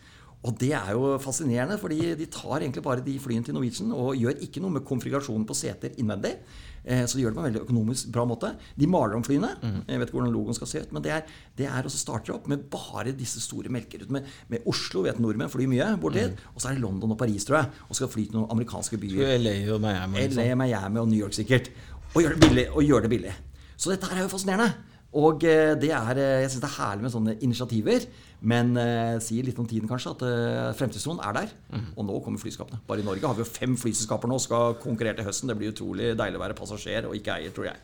Og 0.47 0.55
det 0.61 0.71
er 0.71 0.93
jo 0.95 1.17
fascinerende, 1.19 1.75
fordi 1.83 2.15
de 2.15 2.27
tar 2.31 2.61
egentlig 2.63 2.83
bare 2.85 3.03
de 3.03 3.17
flyene 3.19 3.43
til 3.45 3.57
Norwegian 3.57 3.91
og 3.93 4.15
gjør 4.17 4.39
ikke 4.47 4.61
noe 4.63 4.71
med 4.77 4.85
konfigurasjonen 4.87 5.47
på 5.49 5.57
seter 5.59 5.97
innvendig. 5.99 6.37
Eh, 6.85 7.03
Så 7.11 7.19
de 7.19 7.25
gjør 7.25 7.33
det 7.35 7.39
på 7.39 7.43
en 7.43 7.49
veldig 7.49 7.63
økonomisk 7.65 8.13
bra 8.15 8.23
måte. 8.25 8.53
De 8.79 8.87
maler 8.87 9.17
om 9.19 9.25
flyene. 9.27 9.51
Jeg 9.89 9.99
vet 9.99 10.09
ikke 10.09 10.19
hvordan 10.21 10.33
logoen 10.33 10.55
skal 10.55 10.71
se 10.71 10.81
ut, 10.85 10.93
men 10.95 11.03
det 11.03 11.11
er, 11.11 11.23
det 11.59 11.67
er 11.67 11.83
også 11.83 11.99
starter 11.99 12.37
opp 12.37 12.47
med 12.49 12.69
bare 12.71 13.11
disse 13.19 13.43
store 13.43 13.69
melkerutene. 13.69 14.21
Med, 14.21 14.31
med 14.49 14.69
Oslo 14.71 15.03
vet 15.03 15.19
nordmenn 15.19 15.51
flyr 15.51 15.67
mye 15.69 15.91
borti, 16.01 16.23
mm. 16.31 16.39
Og 16.55 16.63
så 16.63 16.71
er 16.71 16.79
det 16.79 16.85
London 16.87 17.13
og 17.13 17.19
Paris, 17.19 17.45
tror 17.45 17.59
jeg. 17.59 17.71
Og 17.89 17.99
skal 17.99 18.09
fly 18.09 18.29
til 18.31 18.39
noen 18.39 18.51
amerikanske 18.55 18.97
byer. 19.03 19.35
LA 19.43 19.57
og 19.75 19.83
Miami. 19.83 20.23
LA, 20.23 20.31
sånn. 20.39 20.59
Miami 20.63 21.03
og 21.03 21.09
New 21.11 21.19
York 21.19 21.35
sikkert. 21.35 21.73
Og 22.15 22.23
gjør 22.23 22.39
det 22.39 22.47
billig. 22.47 22.69
Og 22.79 22.87
gjør 22.87 23.05
det 23.05 23.11
billig. 23.11 23.35
Så 23.77 23.91
dette 23.91 24.07
her 24.07 24.23
er 24.23 24.29
jo 24.29 24.31
fascinerende. 24.33 24.71
Og 25.17 25.45
eh, 25.49 25.73
det 25.81 25.89
er, 25.97 26.19
eh, 26.21 26.41
jeg 26.45 26.51
syns 26.53 26.65
det 26.65 26.69
er 26.69 26.79
herlig 26.83 27.07
med 27.07 27.15
sånne 27.15 27.37
initiativer. 27.41 28.05
Men 28.39 28.77
eh, 28.79 29.17
sier 29.25 29.47
litt 29.47 29.59
om 29.59 29.67
tiden, 29.67 29.89
kanskje, 29.91 30.13
at 30.15 30.25
eh, 30.29 30.73
fremtidstroen 30.79 31.23
er 31.25 31.39
der. 31.41 31.55
Og 31.97 32.05
nå 32.07 32.21
kommer 32.23 32.39
flyskapene. 32.43 32.83
Bare 32.87 33.03
i 33.03 33.07
Norge 33.07 33.27
har 33.27 33.35
vi 33.39 33.43
jo 33.43 33.49
fem 33.51 33.75
flyselskaper 33.81 34.31
nå 34.31 34.39
og 34.39 34.45
skal 34.45 34.77
konkurrere 34.83 35.19
til 35.19 35.27
høsten. 35.27 35.51
Det 35.51 35.57
blir 35.59 35.73
utrolig 35.75 36.13
deilig 36.19 36.39
å 36.39 36.45
være 36.45 36.59
passasjer 36.59 37.09
og 37.09 37.17
ikke 37.19 37.39
eier, 37.39 37.55
tror 37.57 37.73
jeg. 37.73 37.81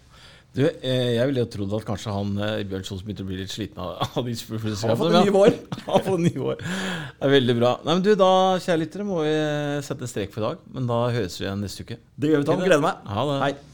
Du, 0.54 0.60
eh, 0.62 1.16
jeg 1.16 1.26
ville 1.26 1.42
jo 1.42 1.48
trodd 1.50 1.72
at 1.80 1.86
kanskje 1.88 2.12
han 2.14 2.28
eh, 2.38 2.60
Bjørn 2.70 2.84
Kjos 2.86 3.00
begynte 3.02 3.24
å 3.24 3.26
bli 3.26 3.40
litt 3.40 3.50
sliten 3.50 3.80
av, 3.82 3.96
av 4.20 4.22
de 4.22 4.36
flyselskapene. 4.38 5.24
Han 5.82 5.90
har 5.96 6.04
fått 6.06 6.22
ny 6.22 6.36
vår. 6.38 6.60
Det 6.62 7.26
er 7.26 7.32
veldig 7.34 7.56
bra. 7.58 7.72
Nei, 7.82 7.96
men 7.96 8.04
du, 8.06 8.12
da, 8.20 8.30
kjære 8.62 8.84
lyttere, 8.84 9.08
må 9.08 9.24
vi 9.26 9.34
sette 9.82 10.06
en 10.06 10.12
strek 10.14 10.30
for 10.30 10.44
i 10.44 10.46
dag. 10.52 10.62
Men 10.76 10.86
da 10.92 11.00
høres 11.10 11.40
vi 11.40 11.48
igjen 11.48 11.66
neste 11.66 11.82
uke. 11.82 11.98
Det 12.14 12.30
gjør 12.30 12.44
vi, 12.44 12.52
Tom. 12.52 12.62
Gleder 12.62 12.86
meg. 12.86 13.02
Ha 13.10 13.30
det. 13.32 13.40
Hei. 13.48 13.73